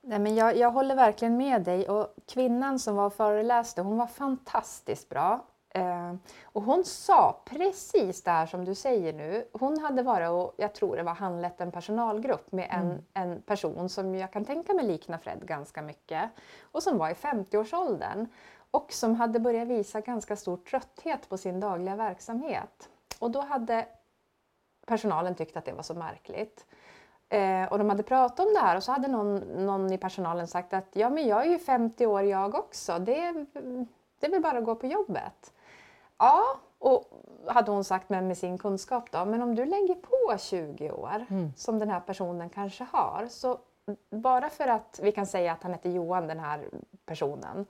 Nej, 0.00 0.18
men 0.18 0.34
jag, 0.34 0.56
jag 0.56 0.70
håller 0.70 0.96
verkligen 0.96 1.36
med 1.36 1.62
dig 1.62 1.88
och 1.88 2.06
kvinnan 2.26 2.78
som 2.78 2.96
var 2.96 3.06
och 3.06 3.14
föreläste 3.14 3.82
hon 3.82 3.96
var 3.96 4.06
fantastiskt 4.06 5.08
bra. 5.08 5.44
Eh, 5.76 6.14
och 6.42 6.62
hon 6.62 6.84
sa 6.84 7.40
precis 7.44 8.22
det 8.22 8.30
här 8.30 8.46
som 8.46 8.64
du 8.64 8.74
säger 8.74 9.12
nu. 9.12 9.48
Hon 9.52 9.78
hade 9.78 10.02
varit 10.02 10.30
och, 10.30 10.54
jag 10.56 10.74
tror 10.74 10.96
det 10.96 11.02
var 11.02 11.14
handlett 11.14 11.60
en 11.60 11.72
personalgrupp 11.72 12.52
med 12.52 12.68
en, 12.70 12.90
mm. 12.90 13.02
en 13.12 13.42
person 13.42 13.88
som 13.88 14.14
jag 14.14 14.32
kan 14.32 14.44
tänka 14.44 14.74
mig 14.74 14.86
liknar 14.86 15.18
Fred 15.18 15.46
ganska 15.46 15.82
mycket 15.82 16.30
och 16.62 16.82
som 16.82 16.98
var 16.98 17.10
i 17.10 17.12
50-årsåldern 17.12 18.28
och 18.70 18.92
som 18.92 19.14
hade 19.14 19.40
börjat 19.40 19.68
visa 19.68 20.00
ganska 20.00 20.36
stor 20.36 20.56
trötthet 20.56 21.28
på 21.28 21.38
sin 21.38 21.60
dagliga 21.60 21.96
verksamhet. 21.96 22.88
Och 23.18 23.30
då 23.30 23.40
hade 23.40 23.86
personalen 24.86 25.34
tyckt 25.34 25.56
att 25.56 25.64
det 25.64 25.72
var 25.72 25.82
så 25.82 25.94
märkligt. 25.94 26.66
Eh, 27.28 27.64
och 27.64 27.78
de 27.78 27.88
hade 27.90 28.02
pratat 28.02 28.46
om 28.46 28.54
det 28.54 28.60
här 28.60 28.76
och 28.76 28.82
så 28.82 28.92
hade 28.92 29.08
någon, 29.08 29.36
någon 29.66 29.92
i 29.92 29.98
personalen 29.98 30.46
sagt 30.46 30.74
att 30.74 30.88
ja 30.92 31.10
men 31.10 31.26
jag 31.26 31.46
är 31.46 31.50
ju 31.50 31.58
50 31.58 32.06
år 32.06 32.22
jag 32.22 32.54
också, 32.54 32.98
det, 32.98 33.32
det 34.20 34.26
är 34.26 34.30
väl 34.30 34.42
bara 34.42 34.58
att 34.58 34.64
gå 34.64 34.74
på 34.74 34.86
jobbet. 34.86 35.52
Ja, 36.18 36.42
och 36.78 37.04
hade 37.46 37.70
hon 37.70 37.84
sagt 37.84 38.08
med, 38.08 38.24
med 38.24 38.38
sin 38.38 38.58
kunskap 38.58 39.10
då, 39.12 39.24
men 39.24 39.42
om 39.42 39.54
du 39.54 39.64
lägger 39.64 39.94
på 39.94 40.38
20 40.38 40.90
år 40.90 41.26
mm. 41.30 41.52
som 41.56 41.78
den 41.78 41.90
här 41.90 42.00
personen 42.00 42.50
kanske 42.50 42.86
har, 42.92 43.26
så 43.30 43.58
bara 44.10 44.48
för 44.48 44.68
att 44.68 45.00
vi 45.02 45.12
kan 45.12 45.26
säga 45.26 45.52
att 45.52 45.62
han 45.62 45.72
heter 45.72 45.90
Johan 45.90 46.26
den 46.26 46.38
här 46.38 46.68
personen, 47.06 47.66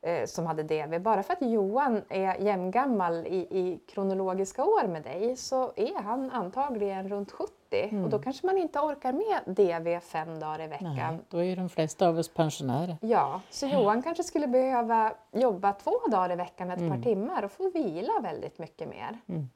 eh, 0.00 0.26
som 0.26 0.46
hade 0.46 0.62
DV. 0.62 0.98
Bara 0.98 1.22
för 1.22 1.32
att 1.32 1.42
Johan 1.42 2.02
är 2.08 2.40
jämngammal 2.40 3.26
i, 3.26 3.46
i 3.50 3.80
kronologiska 3.88 4.64
år 4.64 4.88
med 4.88 5.02
dig 5.02 5.36
så 5.36 5.72
är 5.76 6.02
han 6.02 6.30
antagligen 6.30 7.08
runt 7.08 7.32
70 7.32 7.52
mm. 7.76 8.04
och 8.04 8.10
då 8.10 8.18
kanske 8.18 8.46
man 8.46 8.58
inte 8.58 8.78
orkar 8.78 9.12
med 9.12 9.54
DV 9.54 10.00
fem 10.00 10.40
dagar 10.40 10.60
i 10.64 10.66
veckan. 10.66 10.94
Nej, 10.94 11.18
då 11.28 11.42
är 11.44 11.56
de 11.56 11.68
flesta 11.68 12.08
av 12.08 12.18
oss 12.18 12.28
pensionärer. 12.28 12.96
Ja, 13.00 13.40
så 13.50 13.66
Johan 13.66 14.02
kanske 14.02 14.24
skulle 14.24 14.46
behöva 14.46 15.12
jobba 15.32 15.72
två 15.72 15.92
dagar 16.10 16.32
i 16.32 16.36
veckan 16.36 16.70
ett 16.70 16.80
mm. 16.80 16.92
par 16.92 17.02
timmar 17.02 17.42
och 17.42 17.52
få 17.52 17.70
vila 17.70 18.12
väldigt 18.22 18.58
mycket 18.58 18.88
mer. 18.88 19.18
Mm. 19.28 19.50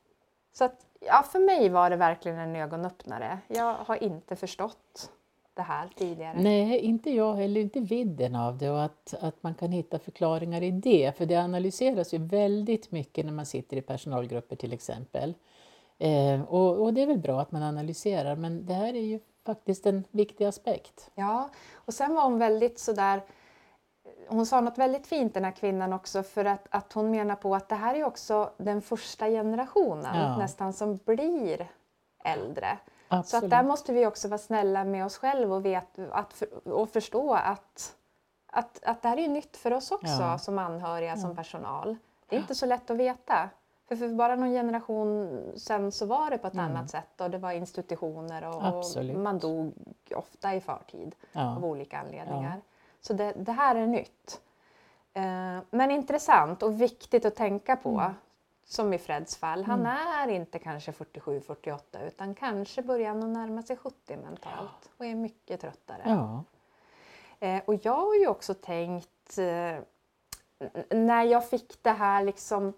Så 0.53 0.65
att, 0.65 0.87
ja, 1.01 1.23
för 1.23 1.39
mig 1.39 1.69
var 1.69 1.91
det 1.91 1.97
verkligen 1.97 2.39
en 2.39 2.57
ögonöppnare. 2.57 3.39
Jag 3.49 3.75
har 3.75 4.03
inte 4.03 4.37
förstått 4.37 5.11
det 5.55 5.63
här 5.63 5.89
tidigare? 5.97 6.41
Nej, 6.41 6.79
inte 6.79 7.11
jag 7.11 7.35
heller, 7.35 7.61
inte 7.61 7.81
vidden 7.81 8.37
av 8.37 8.59
det 8.59 8.71
och 8.71 8.85
att, 8.85 9.15
att 9.21 9.43
man 9.43 9.55
kan 9.55 9.73
hitta 9.73 9.99
förklaringar 9.99 10.63
i 10.63 10.71
det. 10.71 11.17
För 11.17 11.27
det 11.27 11.37
analyseras 11.37 12.15
ju 12.15 12.19
väldigt 12.19 12.91
mycket 12.91 13.25
när 13.25 13.33
man 13.33 13.47
sitter 13.47 13.77
i 13.77 13.83
personalgrupper 13.83 14.57
till 14.57 14.73
exempel. 14.73 15.35
Eh, 15.99 16.43
och, 16.43 16.83
och, 16.83 16.95
det 16.95 17.03
är 17.03 17.07
väl 17.07 17.19
bra 17.19 17.41
att 17.41 17.53
man 17.53 17.63
analyserar 17.63 18.37
men 18.37 18.67
det 18.67 18.75
här 18.75 18.95
är 18.95 19.03
ju 19.03 19.21
faktiskt 19.47 19.87
en 19.87 20.05
viktig 20.11 20.45
aspekt. 20.45 21.11
Ja, 21.15 21.49
och 21.75 21.95
sen 21.95 22.15
var 22.15 22.25
hon 22.25 22.39
väldigt 22.39 22.79
sådär 22.79 23.23
hon 24.29 24.47
sa 24.47 24.61
något 24.61 24.79
väldigt 24.79 25.07
fint 25.07 25.35
den 25.35 25.45
här 25.45 25.53
kvinnan 25.53 25.93
också 25.93 26.23
för 26.23 26.45
att, 26.45 26.67
att 26.71 26.93
hon 26.93 27.11
menar 27.11 27.37
på 27.37 27.55
att 27.55 27.69
det 27.69 27.75
här 27.75 27.95
är 27.95 28.05
också 28.05 28.51
den 28.57 28.83
första 28.83 29.29
generationen 29.29 30.17
ja. 30.17 30.37
nästan 30.37 30.73
som 30.73 30.99
blir 31.05 31.69
äldre. 32.25 32.79
Absolut. 33.09 33.29
Så 33.29 33.37
att 33.37 33.51
där 33.51 33.63
måste 33.63 33.93
vi 33.93 34.07
också 34.07 34.29
vara 34.29 34.39
snälla 34.39 34.85
med 34.85 35.07
oss 35.07 35.19
själva 35.19 35.55
och, 35.55 35.65
vet, 35.65 35.99
att, 36.11 36.43
och 36.65 36.91
förstå 36.91 37.35
att, 37.35 37.97
att, 38.47 38.85
att 38.85 39.03
det 39.03 39.09
här 39.09 39.19
är 39.19 39.29
nytt 39.29 39.57
för 39.57 39.73
oss 39.73 39.91
också 39.91 40.23
ja. 40.23 40.39
som 40.39 40.59
anhöriga, 40.59 41.11
ja. 41.11 41.17
som 41.17 41.37
personal. 41.37 41.97
Det 42.29 42.37
är 42.37 42.41
inte 42.41 42.55
så 42.55 42.67
lätt 42.67 42.91
att 42.91 42.97
veta. 42.97 43.51
För, 43.89 43.97
för 43.97 44.09
bara 44.09 44.37
någon 44.37 44.53
generation 44.53 45.43
sen 45.57 45.93
så 45.93 46.07
var 46.07 46.31
det 46.31 46.39
på 46.39 46.47
ett 46.47 46.55
mm. 46.55 46.67
annat 46.67 46.91
sätt 46.91 47.21
och 47.21 47.31
det 47.31 47.39
var 47.39 47.53
institutioner 47.53 48.49
och, 48.49 48.79
och 48.79 49.05
man 49.05 49.39
dog 49.39 49.75
ofta 50.15 50.55
i 50.55 50.61
förtid 50.61 51.15
ja. 51.33 51.57
av 51.57 51.65
olika 51.65 51.99
anledningar. 51.99 52.61
Så 53.01 53.13
det, 53.13 53.33
det 53.37 53.53
här 53.53 53.75
är 53.75 53.87
nytt. 53.87 54.41
Eh, 55.13 55.59
men 55.71 55.91
intressant 55.91 56.63
och 56.63 56.81
viktigt 56.81 57.25
att 57.25 57.35
tänka 57.35 57.77
på. 57.77 57.91
Mm 57.91 58.15
som 58.65 58.93
i 58.93 58.99
Freds 58.99 59.37
fall, 59.37 59.65
han 59.65 59.81
mm. 59.81 59.97
är 59.97 60.29
inte 60.29 60.59
kanske 60.59 60.93
47-48 60.93 62.07
utan 62.07 62.35
kanske 62.35 62.83
börjar 62.83 63.09
han 63.09 63.33
närma 63.33 63.63
sig 63.63 63.77
70 63.77 64.17
mentalt 64.17 64.91
och 64.99 65.07
är 65.07 65.15
mycket 65.15 65.61
tröttare. 65.61 66.03
Ja. 66.05 66.45
Eh, 67.41 67.63
och 67.65 67.75
jag 67.83 67.97
har 67.97 68.15
ju 68.15 68.27
också 68.27 68.55
tänkt 68.55 69.39
eh, 69.39 69.79
när 70.91 71.25
jag 71.25 71.49
fick 71.49 71.83
det 71.83 71.91
här, 71.91 72.25
liksom, 72.25 72.73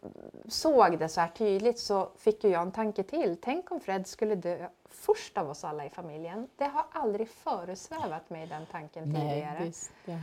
såg 0.49 0.99
det 0.99 1.09
så 1.09 1.21
här 1.21 1.29
tydligt 1.29 1.79
så 1.79 2.09
fick 2.17 2.45
ju 2.45 2.51
jag 2.51 2.63
en 2.63 2.73
tanke 2.73 3.03
till. 3.03 3.37
Tänk 3.43 3.71
om 3.71 3.81
Fred 3.81 4.07
skulle 4.07 4.35
dö 4.35 4.69
först 4.91 5.39
av 5.39 5.51
oss 5.51 5.65
alla 5.65 5.85
i 5.87 5.91
familjen. 5.91 6.49
Det 6.57 6.65
har 6.65 6.85
aldrig 6.93 7.29
föresvävat 7.29 8.31
mig 8.31 8.47
den 8.47 8.67
tanken 8.67 9.05
tidigare. 9.05 9.57
Nej, 9.59 9.67
visst, 9.67 9.93
ja. 10.05 10.15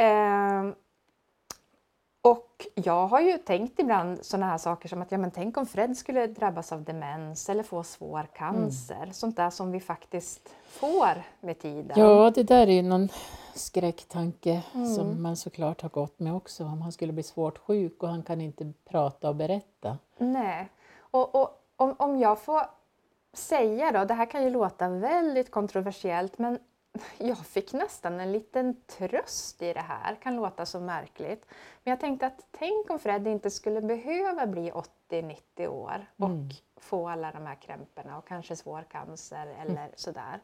eh, 0.00 0.74
och 2.22 2.66
jag 2.74 3.06
har 3.06 3.20
ju 3.20 3.38
tänkt 3.38 3.80
ibland 3.80 4.24
sådana 4.24 4.46
här 4.46 4.58
saker 4.58 4.88
som 4.88 5.02
att 5.02 5.12
ja, 5.12 5.18
men 5.18 5.30
tänk 5.30 5.56
om 5.56 5.66
Fred 5.66 5.96
skulle 5.96 6.26
drabbas 6.26 6.72
av 6.72 6.84
demens 6.84 7.48
eller 7.48 7.62
få 7.62 7.82
svår 7.82 8.28
cancer. 8.34 8.96
Mm. 8.96 9.12
Sånt 9.12 9.36
där 9.36 9.50
som 9.50 9.72
vi 9.72 9.80
faktiskt 9.80 10.54
får 10.66 11.22
med 11.40 11.58
tiden. 11.58 11.98
Ja, 12.00 12.30
det 12.34 12.42
där 12.42 12.68
är 12.68 12.82
någon 12.82 13.08
skräcktanke 13.58 14.62
mm. 14.74 14.86
som 14.86 15.22
man 15.22 15.36
såklart 15.36 15.82
har 15.82 15.88
gått 15.88 16.18
med 16.20 16.34
också. 16.34 16.64
Om 16.64 16.82
han 16.82 16.92
skulle 16.92 17.12
bli 17.12 17.22
svårt 17.22 17.58
sjuk 17.58 18.02
och 18.02 18.08
han 18.08 18.22
kan 18.22 18.40
inte 18.40 18.72
prata 18.84 19.28
och 19.28 19.36
berätta. 19.36 19.98
Nej, 20.18 20.68
och, 20.98 21.34
och 21.34 21.64
om, 21.76 21.94
om 21.98 22.18
jag 22.18 22.40
får 22.40 22.62
säga 23.32 23.92
då, 23.92 24.04
det 24.04 24.14
här 24.14 24.26
kan 24.26 24.44
ju 24.44 24.50
låta 24.50 24.88
väldigt 24.88 25.50
kontroversiellt 25.50 26.38
men 26.38 26.58
jag 27.18 27.38
fick 27.38 27.72
nästan 27.72 28.20
en 28.20 28.32
liten 28.32 28.76
tröst 28.86 29.62
i 29.62 29.72
det 29.72 29.80
här, 29.80 30.14
kan 30.14 30.36
låta 30.36 30.66
så 30.66 30.80
märkligt. 30.80 31.46
Men 31.84 31.90
jag 31.90 32.00
tänkte 32.00 32.26
att 32.26 32.46
tänk 32.50 32.90
om 32.90 32.98
Fred 32.98 33.26
inte 33.26 33.50
skulle 33.50 33.80
behöva 33.80 34.46
bli 34.46 34.72
80-90 35.10 35.66
år 35.66 36.06
och 36.16 36.26
mm. 36.26 36.48
få 36.76 37.08
alla 37.08 37.32
de 37.32 37.46
här 37.46 37.54
krämporna 37.54 38.18
och 38.18 38.28
kanske 38.28 38.56
svår 38.56 38.82
cancer 38.82 39.46
eller 39.46 39.84
mm. 39.84 39.92
sådär. 39.94 40.40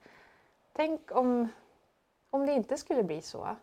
Tänk 0.73 1.16
om, 1.16 1.49
om 2.35 2.47
det 2.47 2.53
inte 2.53 2.76
skulle 2.76 3.03
bli 3.03 3.23
så. 3.23 3.57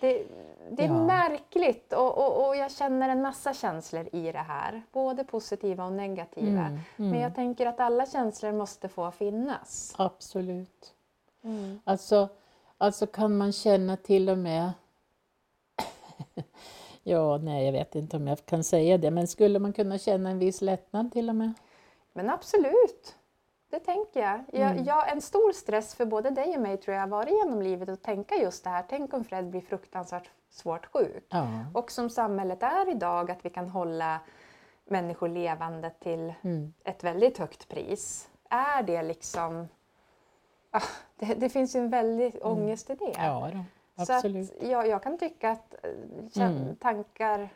Det, 0.00 0.26
det 0.70 0.82
är 0.82 0.88
ja. 0.88 1.06
märkligt 1.06 1.92
och, 1.92 2.18
och, 2.18 2.46
och, 2.46 2.56
jag 2.56 2.70
känner 2.72 3.08
en 3.08 3.22
massa 3.22 3.54
känslor 3.54 4.08
i 4.12 4.32
det 4.32 4.38
här. 4.38 4.82
Både 4.92 5.24
positiva 5.24 5.84
och 5.84 5.92
negativa. 5.92 6.46
Mm, 6.46 6.78
mm. 6.96 7.10
Men 7.10 7.20
jag 7.20 7.34
tänker 7.34 7.66
att 7.66 7.80
alla 7.80 8.06
känslor 8.06 8.52
måste 8.52 8.88
få 8.88 9.10
finnas. 9.10 9.94
Absolut. 9.98 10.94
Mm. 11.44 11.80
Alltså, 11.84 12.28
alltså 12.78 13.06
kan 13.06 13.36
man 13.36 13.52
känna 13.52 13.96
till 13.96 14.28
och 14.28 14.38
med 14.38 14.72
Ja, 17.02 17.38
nej, 17.38 17.64
jag 17.64 17.72
vet 17.72 17.94
inte 17.94 18.16
om 18.16 18.26
jag 18.26 18.46
kan 18.46 18.64
säga 18.64 18.98
det, 18.98 19.10
men 19.10 19.26
skulle 19.26 19.58
man 19.58 19.72
kunna 19.72 19.98
känna 19.98 20.30
en 20.30 20.38
viss 20.38 20.60
lättnad 20.60 21.12
till 21.12 21.28
och 21.28 21.34
med? 21.34 21.52
Men 22.12 22.30
absolut, 22.30 23.16
det 23.70 23.78
tänker 23.78 24.20
jag. 24.20 24.44
jag, 24.52 24.70
mm. 24.70 24.84
jag 24.84 25.12
en 25.12 25.20
stor 25.20 25.52
stress 25.52 25.94
för 25.94 26.06
både 26.06 26.30
dig 26.30 26.56
och 26.56 26.62
mig 26.62 26.76
tror 26.76 26.94
jag 26.94 27.02
har 27.02 27.08
varit 27.08 27.44
genom 27.44 27.62
livet 27.62 27.88
att 27.88 28.02
tänka 28.02 28.34
just 28.34 28.64
det 28.64 28.70
här. 28.70 28.84
Tänk 28.88 29.14
om 29.14 29.24
Fred 29.24 29.50
blir 29.50 29.60
fruktansvärt 29.60 30.30
svårt 30.50 30.86
sjuk. 30.86 31.26
Ja. 31.28 31.48
Och 31.74 31.90
som 31.90 32.10
samhället 32.10 32.62
är 32.62 32.90
idag, 32.90 33.30
att 33.30 33.44
vi 33.44 33.50
kan 33.50 33.68
hålla 33.68 34.20
människor 34.84 35.28
levande 35.28 35.90
till 35.90 36.34
mm. 36.42 36.72
ett 36.84 37.04
väldigt 37.04 37.38
högt 37.38 37.68
pris. 37.68 38.28
Är 38.50 38.82
det 38.82 39.02
liksom 39.02 39.68
Ah, 40.70 40.82
det, 41.16 41.34
det, 41.34 41.48
finns 41.48 41.76
ju 41.76 41.80
en 41.80 41.90
väldig 41.90 42.34
mm. 42.34 42.48
ångest 42.48 42.90
i 42.90 42.94
det. 42.94 43.12
Ja, 43.16 43.50
då, 43.52 43.64
absolut. 44.02 44.48
Så 44.48 44.54
jag, 44.60 44.88
jag 44.88 45.02
kan 45.02 45.18
tycka 45.18 45.50
att 45.50 45.74
eh, 46.36 46.42
mm. 46.42 46.76
tankar 46.76 47.48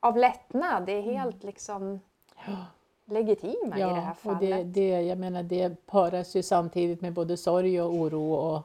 av 0.00 0.16
lättnad 0.16 0.88
är 0.88 1.00
helt 1.00 1.34
mm. 1.34 1.46
liksom 1.46 2.00
ja. 2.46 2.66
Legitima 3.06 3.78
ja, 3.78 3.90
i 3.90 3.94
det 3.94 4.00
här 4.00 4.14
fallet. 4.14 4.42
Och 4.42 4.46
det, 4.46 4.62
det, 4.62 5.02
jag 5.02 5.18
menar, 5.18 5.42
det 5.42 5.86
paras 5.86 6.36
ju 6.36 6.42
samtidigt 6.42 7.00
med 7.00 7.12
både 7.12 7.36
sorg 7.36 7.80
och 7.80 7.94
oro 7.94 8.32
och 8.32 8.62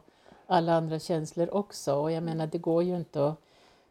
alla 0.48 0.74
andra 0.74 1.00
känslor 1.00 1.54
också. 1.54 1.96
Och 1.96 2.12
jag 2.12 2.24
menar, 2.24 2.48
det 2.48 2.58
går 2.58 2.84
ju 2.84 2.98
inte 2.98 3.28
att 3.28 3.42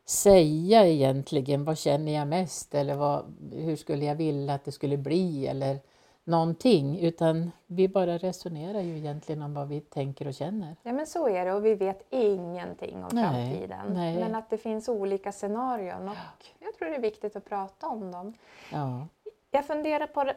säga 0.05 0.87
egentligen 0.87 1.65
vad 1.65 1.79
känner 1.79 2.13
jag 2.13 2.29
mest 2.29 2.75
eller 2.75 2.95
vad, 2.95 3.25
hur 3.53 3.77
skulle 3.77 4.05
jag 4.05 4.15
vilja 4.15 4.55
att 4.55 4.65
det 4.65 4.73
skulle 4.73 4.97
bli 4.97 5.47
eller 5.47 5.79
någonting 6.25 6.99
utan 7.01 7.51
vi 7.67 7.89
bara 7.89 8.19
resonerar 8.19 8.81
ju 8.81 8.97
egentligen 8.97 9.43
om 9.43 9.55
vad 9.55 9.69
vi 9.69 9.81
tänker 9.81 10.27
och 10.27 10.35
känner. 10.35 10.77
Ja 10.83 10.93
men 10.93 11.07
så 11.07 11.29
är 11.29 11.45
det 11.45 11.53
och 11.53 11.65
vi 11.65 11.75
vet 11.75 12.07
ingenting 12.11 13.05
om 13.05 13.09
nej, 13.13 13.25
framtiden. 13.25 13.95
Nej. 13.95 14.19
Men 14.19 14.35
att 14.35 14.51
det 14.51 14.59
finns 14.59 14.89
olika 14.89 15.33
scenarion 15.33 16.09
och 16.09 16.17
jag 16.59 16.75
tror 16.75 16.89
det 16.89 16.95
är 16.95 17.01
viktigt 17.01 17.37
att 17.37 17.45
prata 17.45 17.87
om 17.87 18.13
dem. 18.13 18.35
Ja. 18.73 19.07
Jag 19.51 19.67
funderar 19.67 20.07
på 20.07 20.33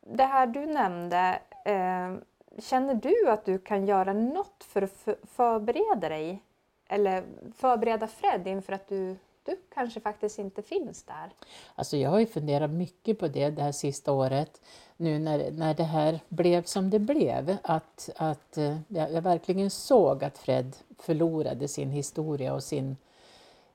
det 0.00 0.24
här 0.24 0.46
du 0.46 0.66
nämnde. 0.66 1.38
Eh, 1.64 2.14
känner 2.58 2.94
du 2.94 3.30
att 3.30 3.44
du 3.44 3.58
kan 3.58 3.86
göra 3.86 4.12
något 4.12 4.64
för 4.64 4.82
att 4.82 5.08
förbereda 5.22 6.08
dig 6.08 6.42
eller 6.88 7.24
förbereda 7.56 8.06
Fred 8.06 8.46
inför 8.46 8.72
att 8.72 8.88
du 8.88 9.16
du 9.48 9.56
kanske 9.74 10.00
faktiskt 10.00 10.38
inte 10.38 10.62
finns 10.62 11.02
där? 11.02 11.30
Alltså 11.74 11.96
jag 11.96 12.10
har 12.10 12.18
ju 12.18 12.26
funderat 12.26 12.70
mycket 12.70 13.18
på 13.18 13.28
det 13.28 13.50
det 13.50 13.62
här 13.62 13.72
sista 13.72 14.12
året, 14.12 14.60
nu 14.96 15.18
när, 15.18 15.50
när 15.50 15.74
det 15.74 15.84
här 15.84 16.20
blev 16.28 16.62
som 16.62 16.90
det 16.90 16.98
blev. 16.98 17.56
Att, 17.62 18.10
att 18.16 18.58
eh, 18.58 18.76
jag, 18.88 19.22
verkligen 19.22 19.70
såg 19.70 20.24
att 20.24 20.38
Fred 20.38 20.76
förlorade 20.98 21.68
sin 21.68 21.90
historia 21.90 22.54
och 22.54 22.62
sin, 22.62 22.96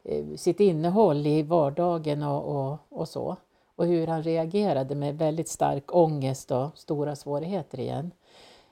eh, 0.03 0.25
sitt 0.35 0.59
innehåll 0.59 1.27
i 1.27 1.43
vardagen 1.43 2.23
och, 2.23 2.71
och, 2.71 2.77
och 2.89 3.09
så. 3.09 3.37
Och 3.75 3.85
hur 3.85 4.07
han 4.07 4.23
reagerade 4.23 4.95
med 4.95 5.17
väldigt 5.17 5.49
stark 5.49 5.95
ångest 5.95 6.51
och 6.51 6.77
stora 6.77 7.15
svårigheter 7.15 7.79
igen. 7.79 8.11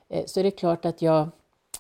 Eh, 0.09 0.25
så 0.25 0.41
det 0.41 0.47
är 0.47 0.51
klart 0.51 0.85
att 0.85 1.01
jag 1.01 1.29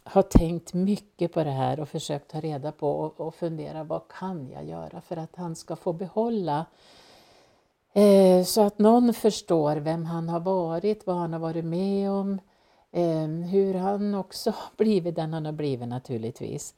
har 0.03 0.21
tänkt 0.21 0.73
mycket 0.73 1.33
på 1.33 1.43
det 1.43 1.51
här 1.51 1.79
och 1.79 1.89
försökt 1.89 2.31
ta 2.31 2.39
reda 2.39 2.71
på 2.71 2.91
och, 2.91 3.19
och 3.19 3.35
fundera 3.35 3.83
vad 3.83 4.01
kan 4.19 4.49
jag 4.49 4.65
göra 4.65 5.01
för 5.01 5.17
att 5.17 5.35
han 5.35 5.55
ska 5.55 5.75
få 5.75 5.93
behålla 5.93 6.65
eh, 7.93 8.43
så 8.43 8.61
att 8.61 8.79
någon 8.79 9.13
förstår 9.13 9.75
vem 9.75 10.05
han 10.05 10.29
har 10.29 10.39
varit, 10.39 11.07
vad 11.07 11.15
han 11.15 11.33
har 11.33 11.39
varit 11.39 11.65
med 11.65 12.11
om, 12.11 12.39
eh, 12.91 13.27
hur 13.27 13.73
han 13.73 14.15
också 14.15 14.49
har 14.49 14.71
blivit 14.77 15.15
den 15.15 15.33
han 15.33 15.45
har 15.45 15.51
blivit 15.51 15.87
naturligtvis. 15.87 16.75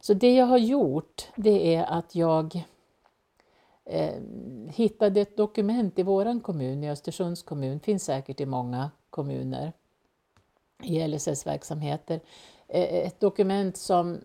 Så 0.00 0.14
det 0.14 0.34
jag 0.34 0.46
har 0.46 0.58
gjort 0.58 1.28
det 1.36 1.74
är 1.74 1.84
att 1.84 2.14
jag 2.14 2.64
eh, 3.88 4.22
hittade 4.68 5.20
ett 5.20 5.36
dokument 5.36 5.98
i 5.98 6.02
vår 6.02 6.40
kommun, 6.40 6.84
i 6.84 6.90
Östersunds 6.90 7.42
kommun, 7.42 7.80
finns 7.80 8.04
säkert 8.04 8.40
i 8.40 8.46
många 8.46 8.90
kommuner, 9.10 9.72
i 10.82 11.08
LSS-verksamheter. 11.08 12.20
Eh, 12.68 13.06
ett 13.06 13.20
dokument 13.20 13.76
som 13.76 14.18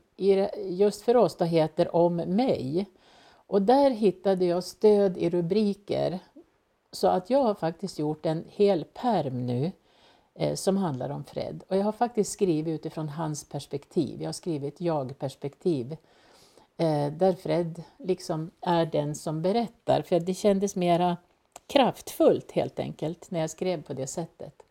just 0.65 1.01
för 1.01 1.17
oss 1.17 1.35
då 1.37 1.45
heter 1.45 1.95
Om 1.95 2.15
mig. 2.15 2.85
Och 3.47 3.61
där 3.61 3.89
hittade 3.89 4.45
jag 4.45 4.63
stöd 4.63 5.17
i 5.17 5.29
rubriker. 5.29 6.19
Så 6.91 7.07
att 7.07 7.29
jag 7.29 7.43
har 7.43 7.53
faktiskt 7.53 7.99
gjort 7.99 8.25
en 8.25 8.45
hel 8.47 8.83
perm 8.83 9.45
nu 9.45 9.71
eh, 10.35 10.55
som 10.55 10.77
handlar 10.77 11.09
om 11.09 11.23
Fred. 11.23 11.63
Och 11.67 11.77
jag 11.77 11.83
har 11.83 11.91
faktiskt 11.91 12.31
skrivit 12.31 12.79
utifrån 12.79 13.09
hans 13.09 13.49
perspektiv. 13.49 14.21
Jag 14.21 14.27
har 14.27 14.33
skrivit 14.33 14.81
jag-perspektiv. 14.81 15.97
Eh, 16.77 17.13
där 17.13 17.33
Fred 17.33 17.83
liksom 17.97 18.51
är 18.61 18.85
den 18.85 19.15
som 19.15 19.41
berättar. 19.41 20.01
För 20.01 20.19
det 20.19 20.33
kändes 20.33 20.75
mera 20.75 21.17
kraftfullt 21.67 22.51
helt 22.51 22.79
enkelt 22.79 23.31
när 23.31 23.39
jag 23.39 23.49
skrev 23.49 23.83
på 23.83 23.93
det 23.93 24.07
sättet. 24.07 24.63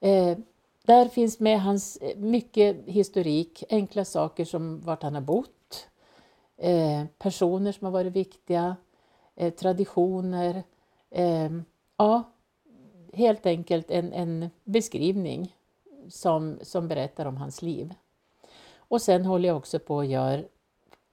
Eh, 0.00 0.38
där 0.84 1.08
finns 1.08 1.40
med 1.40 1.62
hans 1.62 1.96
eh, 1.96 2.16
mycket 2.16 2.76
historik, 2.86 3.64
enkla 3.68 4.04
saker 4.04 4.44
som 4.44 4.80
vart 4.80 5.02
han 5.02 5.14
har 5.14 5.22
bott, 5.22 5.88
eh, 6.56 7.04
personer 7.18 7.72
som 7.72 7.84
har 7.84 7.92
varit 7.92 8.12
viktiga, 8.12 8.76
eh, 9.36 9.54
traditioner. 9.54 10.62
Eh, 11.10 11.50
ja, 11.96 12.22
helt 13.12 13.46
enkelt 13.46 13.90
en, 13.90 14.12
en 14.12 14.50
beskrivning 14.64 15.56
som, 16.08 16.58
som 16.62 16.88
berättar 16.88 17.26
om 17.26 17.36
hans 17.36 17.62
liv. 17.62 17.94
Och 18.76 19.02
sen 19.02 19.24
håller 19.24 19.48
jag 19.48 19.56
också 19.56 19.78
på 19.78 20.00
att 20.00 20.06
göra 20.06 20.42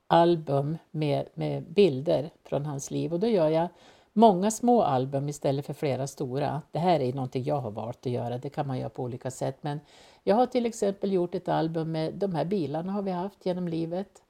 album 0.08 0.78
med, 0.92 1.28
med 1.34 1.64
bilder 1.64 2.30
från 2.44 2.66
hans 2.66 2.92
liv 2.92 3.14
och 3.14 3.20
då 3.20 3.28
gör 3.28 3.50
jag 3.50 3.68
många 4.14 4.52
små 4.52 4.82
album 4.82 5.30
istället 5.30 5.66
för 5.66 5.74
flera 5.74 6.08
stora. 6.08 6.62
Det 6.72 6.80
här 6.80 7.00
är 7.00 7.14
någonting 7.14 7.44
jag 7.44 7.60
har 7.60 7.72
valt 7.72 8.06
att 8.06 8.12
göra, 8.12 8.38
det 8.38 8.50
kan 8.50 8.68
man 8.68 8.80
göra 8.80 8.90
på 8.90 9.04
olika 9.04 9.32
sätt. 9.32 9.58
Men 9.62 9.80
jag 10.24 10.36
har 10.36 10.46
till 10.46 10.66
exempel 10.66 11.14
gjort 11.14 11.36
ett 11.36 11.48
album 11.48 11.92
med 11.92 12.14
de 12.14 12.36
här 12.36 12.46
bilarna 12.46 12.92
har 12.92 13.02
vi 13.02 13.12
haft 13.12 13.46
genom 13.46 13.68
livet. 13.68 14.24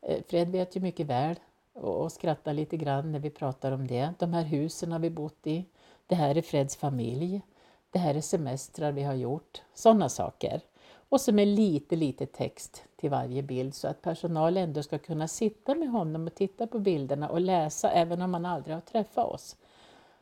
Eh, 0.00 0.22
Fred 0.28 0.48
vet 0.48 0.76
ju 0.76 0.80
mycket 0.80 1.06
väl 1.06 1.36
och 1.74 2.12
skrattar 2.12 2.52
lite 2.52 2.76
grann 2.76 3.12
när 3.12 3.18
vi 3.18 3.30
pratar 3.30 3.72
om 3.72 3.86
det. 3.86 4.10
De 4.18 4.32
här 4.32 4.44
husen 4.44 4.92
har 4.92 4.98
vi 4.98 5.10
bott 5.10 5.46
i. 5.46 5.64
Det 6.06 6.14
här 6.14 6.34
är 6.34 6.42
Freds 6.42 6.76
familj. 6.76 7.42
Det 7.90 7.98
här 7.98 8.14
är 8.14 8.20
semestrar 8.20 8.92
vi 8.92 9.02
har 9.02 9.14
gjort. 9.14 9.62
Sådana 9.74 10.08
saker. 10.08 10.60
Och 11.08 11.20
så 11.20 11.32
med 11.32 11.48
lite, 11.48 11.96
lite 11.96 12.26
text 12.26 12.84
till 12.98 13.10
varje 13.10 13.42
bild 13.42 13.74
så 13.74 13.88
att 13.88 14.02
personal 14.02 14.56
ändå 14.56 14.82
ska 14.82 14.98
kunna 14.98 15.28
sitta 15.28 15.74
med 15.74 15.90
honom 15.90 16.26
och 16.26 16.34
titta 16.34 16.66
på 16.66 16.78
bilderna 16.78 17.28
och 17.28 17.40
läsa 17.40 17.90
även 17.90 18.22
om 18.22 18.30
man 18.30 18.46
aldrig 18.46 18.76
har 18.76 18.80
träffat 18.80 19.26
oss. 19.34 19.56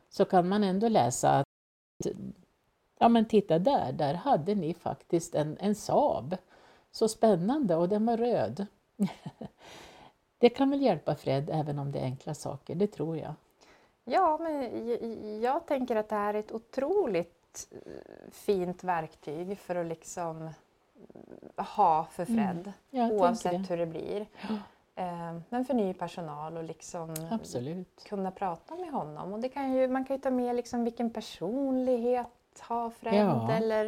Så 0.09 0.25
kan 0.25 0.49
man 0.49 0.63
ändå 0.63 0.87
läsa 0.87 1.29
att 1.39 1.45
ja 2.99 3.09
men 3.09 3.25
titta 3.25 3.59
där, 3.59 3.91
där 3.91 4.13
hade 4.13 4.55
ni 4.55 4.73
faktiskt 4.73 5.35
en, 5.35 5.57
en 5.59 5.75
Saab. 5.75 6.37
Så 6.91 7.07
spännande 7.07 7.75
och 7.75 7.89
den 7.89 8.05
var 8.05 8.17
röd. 8.17 8.65
det 10.37 10.49
kan 10.49 10.69
väl 10.69 10.81
hjälpa 10.81 11.15
Fred 11.15 11.49
även 11.53 11.79
om 11.79 11.91
det 11.91 11.99
är 11.99 12.03
enkla 12.03 12.33
saker, 12.33 12.75
det 12.75 12.87
tror 12.87 13.17
jag. 13.17 13.33
Ja, 14.03 14.37
men 14.37 15.41
jag, 15.41 15.67
tänker 15.67 15.95
att 15.95 16.09
det 16.09 16.15
här 16.15 16.33
är 16.33 16.39
ett 16.39 16.51
otroligt 16.51 17.67
eh, 17.71 18.31
fint 18.31 18.83
verktyg 18.83 19.57
för 19.57 19.75
att 19.75 19.87
liksom 19.87 20.49
ha 21.57 22.07
för 22.11 22.25
Fred 22.25 22.73
mm. 22.91 23.11
oavsett 23.11 23.71
hur 23.71 23.77
det 23.77 23.85
blir. 23.85 24.25
Eh, 24.99 25.37
men 25.49 25.65
för 25.65 25.73
ny 25.73 25.93
personal 25.93 26.57
och 26.57 26.63
liksom 26.63 27.15
Absolut. 27.31 28.03
kunna 28.03 28.31
prata 28.31 28.75
med 28.75 28.91
honom. 28.91 29.33
Och 29.33 29.39
det 29.39 29.49
kan 29.49 29.73
ju, 29.73 29.87
man 29.87 30.05
kan 30.05 30.15
ju 30.15 30.21
ta 30.21 30.31
med 30.31 30.55
liksom 30.55 30.83
vilken 30.83 31.09
personlighet 31.09 32.27
har 32.59 32.89
Fred 32.89 33.25
ja. 33.25 33.51
eller 33.51 33.85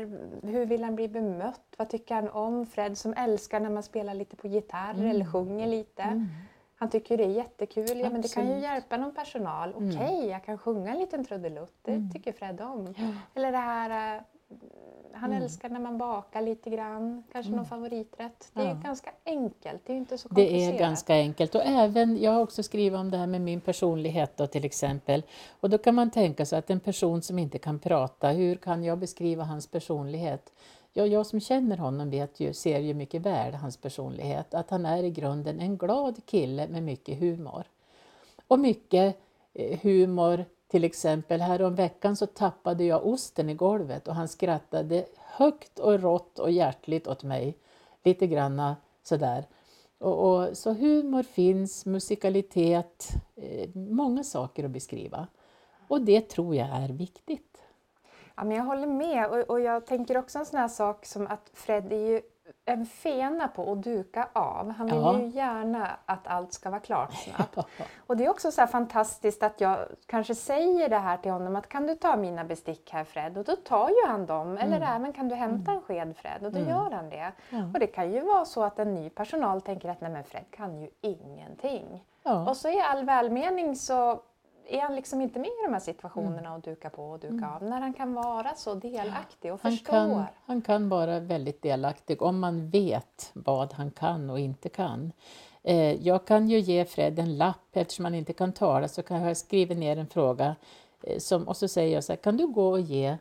hur 0.48 0.65
vill 0.65 0.84
han 0.84 0.95
bli 0.95 1.08
bemött? 1.08 1.76
Vad 1.78 1.89
tycker 1.89 2.15
han 2.15 2.30
om 2.30 2.65
Fred 2.65 2.98
som 2.98 3.13
älskar 3.13 3.60
när 3.60 3.69
man 3.69 3.84
spelar 3.84 4.13
lite 4.13 4.36
på 4.36 4.48
gitarr 4.48 4.93
mm. 4.93 5.10
eller 5.10 5.26
sjunger 5.26 5.67
lite? 5.67 6.02
Mm. 6.02 6.28
Han 6.76 6.89
tycker 6.89 7.17
det 7.17 7.24
är 7.24 7.28
jättekul. 7.30 8.00
Ja, 8.00 8.10
men 8.10 8.22
det 8.22 8.34
kan 8.34 8.48
ju 8.48 8.60
hjälpa 8.60 8.98
någon 8.98 9.13
personal. 9.13 9.74
Mm. 9.74 9.89
Okej, 9.89 10.15
okay, 10.15 10.30
jag 10.30 10.43
kan 10.43 10.58
sjunga 10.58 10.91
en 10.91 11.00
liten 11.00 11.26
trudelutt. 11.26 11.76
Det 11.82 11.91
mm. 11.91 12.12
tycker 12.12 12.32
Fred 12.32 12.62
om. 12.62 12.93
Ja. 12.98 13.12
Eller 13.36 13.52
det 13.52 13.58
här 13.58 14.15
eh, 14.15 14.22
han 15.20 15.32
mm. 15.32 15.44
älskar 15.44 15.70
när 15.70 15.80
man 15.80 15.98
bakar 15.98 16.42
lite 16.42 16.70
grann, 16.70 17.24
kanske 17.32 17.48
mm. 17.48 17.58
någon 17.58 17.66
favoriträtt. 17.66 18.52
Det 18.54 18.62
är 18.62 18.68
ja. 18.68 18.74
ganska 18.74 19.12
enkelt, 19.26 19.82
det 19.86 19.94
är 19.94 19.98
inte 19.98 20.18
så 20.18 20.30
komplicerat. 20.30 20.72
Det 20.72 20.76
är 20.76 20.80
ganska 20.80 21.14
enkelt 21.14 21.56
och 21.56 21.66
även, 21.66 22.22
jag 22.22 22.32
har 22.32 22.42
också 22.42 22.64
skrivit 22.64 23.00
om 23.00 23.12
det 23.12 23.18
här 23.18 23.28
med 23.28 23.42
min 23.42 23.62
personlighet 23.62 24.38
då 24.38 24.48
till 24.48 24.66
exempel. 24.66 25.24
Och 25.60 25.70
då 25.70 25.78
kan 25.78 25.96
man 25.96 26.12
tänka 26.12 26.46
sig 26.46 26.60
att 26.60 26.70
en 26.70 26.80
person 26.80 27.22
som 27.22 27.40
inte 27.40 27.58
kan 27.58 27.80
prata, 27.80 28.30
hur 28.30 28.56
kan 28.56 28.84
jag 28.84 28.98
beskriva 28.98 29.44
hans 29.44 29.68
personlighet? 29.68 30.54
Ja, 30.94 31.06
jag 31.06 31.26
som 31.26 31.40
känner 31.40 31.78
honom 31.78 32.10
vet 32.10 32.40
ju, 32.40 32.54
ser 32.54 32.80
ju 32.80 32.94
mycket 32.94 33.22
väl 33.22 33.54
hans 33.54 33.78
personlighet, 33.78 34.54
att 34.54 34.70
han 34.70 34.86
är 34.86 35.04
i 35.04 35.12
grunden 35.12 35.60
en 35.60 35.78
glad 35.78 36.26
kille 36.26 36.68
med 36.68 36.84
mycket 36.84 37.20
humor. 37.20 37.64
Och 38.48 38.60
mycket 38.60 39.18
eh, 39.54 39.80
humor 39.80 40.46
till 40.70 40.84
exempel 40.84 41.42
häromveckan 41.42 42.16
så 42.16 42.26
tappade 42.26 42.84
jag 42.84 43.08
osten 43.08 43.50
i 43.50 43.54
golvet 43.54 44.08
och 44.08 44.16
han 44.16 44.28
skrattade 44.28 45.06
högt 45.18 45.80
och 45.80 46.00
rått 46.00 46.40
och 46.40 46.52
hjärtligt 46.52 47.08
åt 47.08 47.24
mig. 47.24 47.58
Lite 48.04 48.28
granna 48.28 48.76
sådär. 49.04 49.46
Och, 49.98 50.30
och, 50.30 50.58
så 50.58 50.74
humor 50.74 51.24
finns, 51.24 51.86
musikalitet, 51.86 53.10
eh, 53.36 53.70
många 53.76 54.24
saker 54.24 54.64
att 54.64 54.72
beskriva. 54.72 55.28
Och 55.88 56.02
det 56.02 56.30
tror 56.30 56.56
jag 56.56 56.68
är 56.68 56.90
viktigt. 56.90 57.64
Ja, 58.36 58.44
men 58.44 58.58
jag 58.58 58.64
håller 58.64 58.88
med 58.88 59.30
och, 59.30 59.50
och 59.50 59.60
jag 59.60 59.86
tänker 59.86 60.18
också 60.18 60.40
en 60.40 60.46
sån 60.46 60.60
här 60.60 60.68
sak 60.68 61.06
som 61.06 61.28
att 61.28 61.50
Fred 61.54 61.94
är 61.94 62.10
ju 62.10 62.22
en 62.66 62.86
fena 62.86 63.48
på 63.48 63.72
att 63.72 63.84
duka 63.84 64.28
av. 64.34 64.72
Han 64.72 64.88
vill 64.88 64.96
ja. 64.96 65.20
ju 65.20 65.28
gärna 65.28 65.90
att 66.06 66.28
allt 66.28 66.54
ska 66.54 66.70
vara 66.70 66.80
klart 66.80 67.14
snabbt. 67.14 67.58
Och 68.08 68.18
det 68.18 68.26
är 68.26 68.30
också 68.30 68.52
så 68.52 68.68
fantastiskt 68.68 69.44
att 69.44 69.62
jag 69.62 69.80
kanske 70.06 70.36
säger 70.36 70.90
det 70.90 70.98
här 70.98 71.18
till 71.18 71.32
honom 71.32 71.56
att 71.56 71.70
kan 71.70 71.88
du 71.88 71.96
ta 71.96 72.16
mina 72.16 72.44
bestick 72.44 72.92
här 72.92 73.04
Fred? 73.04 73.38
Och 73.38 73.44
då 73.44 73.56
tar 73.56 73.90
ju 73.90 74.08
han 74.08 74.26
dem. 74.26 74.48
Mm. 74.48 74.58
Eller 74.58 74.96
även 74.96 75.14
kan 75.14 75.30
du 75.30 75.36
hämta 75.36 75.72
en 75.72 75.82
sked 75.82 76.18
Fred? 76.18 76.46
Och 76.46 76.52
då 76.52 76.60
mm. 76.60 76.70
gör 76.70 76.92
han 76.92 77.10
det. 77.10 77.32
Ja. 77.50 77.64
Och 77.74 77.80
det 77.80 77.88
kan 77.88 78.12
ju 78.12 78.22
vara 78.22 78.46
så 78.46 78.64
att 78.64 78.80
en 78.80 78.94
ny 78.94 79.10
personal 79.10 79.62
tänker 79.62 79.90
att 79.90 80.02
nej 80.02 80.12
men 80.12 80.24
Fred 80.24 80.46
kan 80.52 80.82
ju 80.82 80.90
ingenting. 81.02 82.04
Ja. 82.24 82.50
Och 82.50 82.58
så 82.58 82.70
i 82.70 82.82
all 82.82 83.06
välmening 83.06 83.76
så 83.76 84.22
är 84.70 84.82
han 84.82 84.96
liksom 84.96 85.22
inte 85.22 85.40
med 85.40 85.48
i 85.48 85.64
de 85.66 85.74
här 85.74 85.80
situationerna 85.80 86.40
mm. 86.40 86.54
och 86.54 86.62
dukar 86.62 86.90
på 86.90 87.10
och 87.10 87.20
dukar 87.20 87.36
mm. 87.36 87.54
av 87.54 87.64
när 87.64 87.82
han 87.82 87.94
kan 87.94 88.14
vara 88.14 88.56
så 88.56 88.74
delaktig 88.74 89.54
och 89.54 89.60
han 89.64 89.72
förstår? 89.72 89.92
Kan, 89.92 90.26
han 90.46 90.62
kan 90.62 90.90
vara 90.90 91.20
väldigt 91.20 91.62
delaktig 91.62 92.22
om 92.22 92.40
man 92.40 92.70
vet 92.70 93.32
vad 93.34 93.74
han 93.74 93.92
kan 93.92 94.30
och 94.30 94.40
inte 94.40 94.70
kan. 94.70 95.12
Eh, 95.64 96.08
jag 96.08 96.26
kan 96.26 96.50
ju 96.50 96.60
ge 96.60 96.86
Fred 96.86 97.20
en 97.20 97.38
lapp 97.38 97.76
eftersom 97.76 98.06
han 98.06 98.16
inte 98.16 98.34
kan 98.34 98.54
tala 98.54 98.88
så 98.88 99.04
kan 99.04 99.22
jag 99.22 99.38
skriva 99.38 99.76
ner 99.76 99.98
en 99.98 100.08
fråga 100.08 100.56
eh, 101.04 101.20
som, 101.20 101.48
och 101.48 101.58
så 101.58 101.68
säger 101.68 101.94
jag 101.94 102.04
så 102.04 102.12
här, 102.12 102.18
kan 102.18 102.38
du 102.38 102.48
gå 102.48 102.70
och 102.70 102.82
ge 102.82 103.18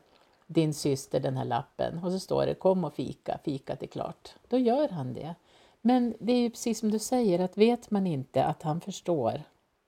din 0.47 0.75
syster 0.75 1.21
den 1.21 1.37
här 1.37 1.45
lappen 1.45 2.05
och 2.05 2.13
så 2.13 2.19
står 2.19 2.47
det 2.47 2.55
kom 2.55 2.85
och 2.85 2.95
fika, 2.95 3.39
fikat 3.45 3.83
är 3.83 3.87
klart. 3.87 4.35
Då 4.49 4.59
gör 4.59 4.89
han 4.89 5.15
det. 5.15 5.35
Men 5.81 6.15
det 6.19 6.33
är 6.33 6.41
ju 6.41 6.51
precis 6.51 6.79
som 6.79 6.91
du 6.91 6.99
säger 6.99 7.39
att 7.39 7.57
vet 7.57 7.91
man 7.91 8.07
inte 8.07 8.45
att 8.45 8.63
han 8.63 8.81
förstår 8.81 9.43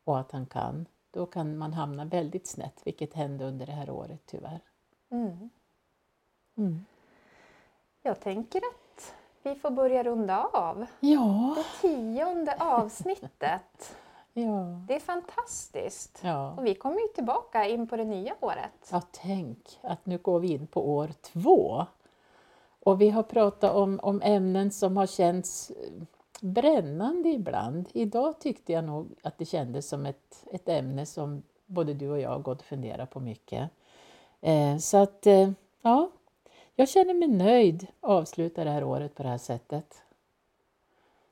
och 0.05 0.19
att 0.19 0.33
han 0.33 0.47
kan 0.47 0.87
då 1.11 1.27
kan 1.27 1.59
man 1.59 1.73
hamna 1.73 2.05
väldigt 2.05 2.47
snett, 2.47 2.81
vilket 2.85 3.15
hände 3.15 3.45
under 3.45 3.67
det 3.67 3.73
här 3.73 3.91
året 3.91 4.21
tyvärr. 4.27 4.61
Mm. 5.11 5.51
Mm. 6.57 6.85
Jag 8.03 8.21
tänker 8.21 8.59
att 8.59 9.15
vi 9.43 9.55
får 9.55 9.71
börja 9.71 10.03
runda 10.03 10.45
av. 10.45 10.87
Ja. 11.01 11.57
Det 11.57 11.89
tionde 11.89 12.57
avsnittet. 12.59 13.97
Ja. 14.33 14.83
Det 14.89 14.95
är 14.95 15.01
fantastiskt. 15.01 16.21
Ja. 16.23 16.55
Och 16.59 16.67
vi 16.67 16.75
kommer 16.75 17.01
ju 17.01 17.07
tillbaka 17.15 17.69
in 17.69 17.87
på 17.87 17.97
det 17.97 18.05
nya 18.05 18.35
året. 18.41 18.89
ja, 18.91 19.03
tänk 19.11 19.79
att 19.83 20.07
nu 20.07 20.19
går 20.19 20.41
vi 20.41 20.53
in 20.53 20.67
på 20.67 20.91
år 20.91 21.09
två. 21.23 21.87
Och 22.81 23.01
vi 23.01 23.11
har 23.11 23.23
pratat 23.23 23.75
om, 23.75 24.01
om 24.03 24.23
ämnen 24.25 24.71
som 24.71 24.97
har 24.97 25.07
känts 25.07 25.71
eh, 25.71 25.77
brännande 26.43 27.29
ibland. 27.29 27.89
Idag 27.93 28.41
tyckte 28.41 28.73
jag 28.73 28.85
nog 28.85 29.15
att 29.23 29.39
det 29.39 29.45
kändes 29.45 29.89
som 29.89 30.07
ett, 30.07 30.45
ett 30.53 30.69
ämne 30.69 31.07
som 31.07 31.43
både 31.67 31.95
du 31.95 32.11
och 32.11 32.21
jag 32.21 32.31
har 32.31 32.39
gått 32.39 32.61
och 32.61 32.67
funderat 32.67 33.11
på 33.11 33.21
mycket. 33.21 33.71
Eh, 34.41 34.77
så 34.77 34.97
att, 34.97 35.27
eh, 35.27 35.51
ja, 35.83 36.11
jag 36.75 36.89
känner 36.89 37.15
mig 37.15 37.29
nöjd 37.29 37.87
att 38.01 38.11
avsluta 38.11 38.65
det 38.65 38.71
här 38.71 38.85
året 38.85 39.15
på 39.15 39.23
det 39.23 39.29
här 39.29 39.39
sättet. 39.39 40.03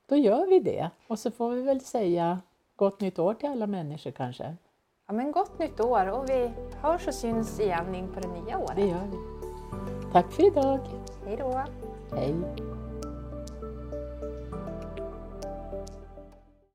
Då 0.06 0.16
gör 0.16 0.46
vi 0.46 0.60
det. 0.60 0.90
Och 1.06 1.18
så 1.18 1.30
får 1.30 1.50
vi 1.50 1.62
väl 1.62 1.80
säga 1.80 2.40
gott 2.76 3.00
nytt 3.00 3.18
år 3.18 3.34
till 3.34 3.48
alla 3.48 3.66
människor 3.66 4.10
kanske. 4.10 4.56
Ja, 5.06 5.12
men 5.12 5.32
gott 5.32 5.58
nytt 5.58 5.80
år 5.80 6.06
och 6.06 6.30
vi 6.30 6.50
hörs 6.80 7.06
och 7.08 7.14
syns 7.14 7.60
igen 7.60 7.94
in 7.94 8.08
på 8.14 8.20
det 8.20 8.28
nya 8.28 8.58
året. 8.58 8.76
Det 8.76 8.86
gör 8.86 9.06
vi. 9.10 9.16
Tack 10.12 10.32
för 10.32 10.46
idag. 10.46 10.80
Hej 11.24 11.36
då! 11.36 11.64
Hej! 12.16 12.34